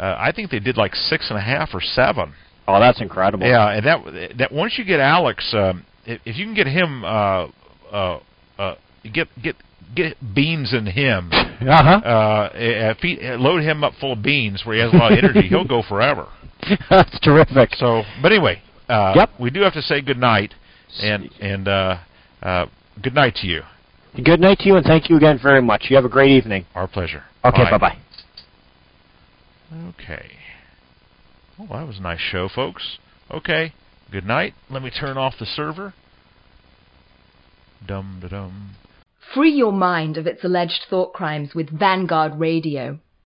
[0.00, 2.32] uh, I think they did like six and a half or seven.
[2.66, 3.46] Oh, that's incredible.
[3.46, 7.04] Yeah, and that that once you get Alex, um, if, if you can get him
[7.04, 7.46] uh,
[7.92, 8.18] uh,
[8.58, 8.74] uh,
[9.12, 9.56] get get
[9.94, 11.30] get beans in him.
[11.62, 11.90] Uh-huh.
[12.08, 15.42] Uh, if load him up full of beans where he has a lot of energy,
[15.46, 16.26] he'll go forever.
[16.90, 17.76] That's terrific.
[17.76, 19.30] So, but anyway, uh, Yep.
[19.38, 20.54] we do have to say good night,
[21.00, 21.98] and and uh,
[22.42, 22.66] uh,
[23.00, 23.62] good night to you.
[24.24, 25.84] Good night to you, and thank you again very much.
[25.88, 26.66] You have a great evening.
[26.74, 27.22] Our pleasure.
[27.44, 27.70] Okay, Bye.
[27.78, 27.98] bye-bye.
[29.90, 30.30] Okay.
[31.58, 32.98] Well, that was a nice show, folks.
[33.30, 33.72] Okay.
[34.10, 34.54] Good night.
[34.68, 35.94] Let me turn off the server.
[37.86, 38.70] Dum da dum.
[39.34, 42.98] Free your mind of its alleged thought crimes with Vanguard Radio.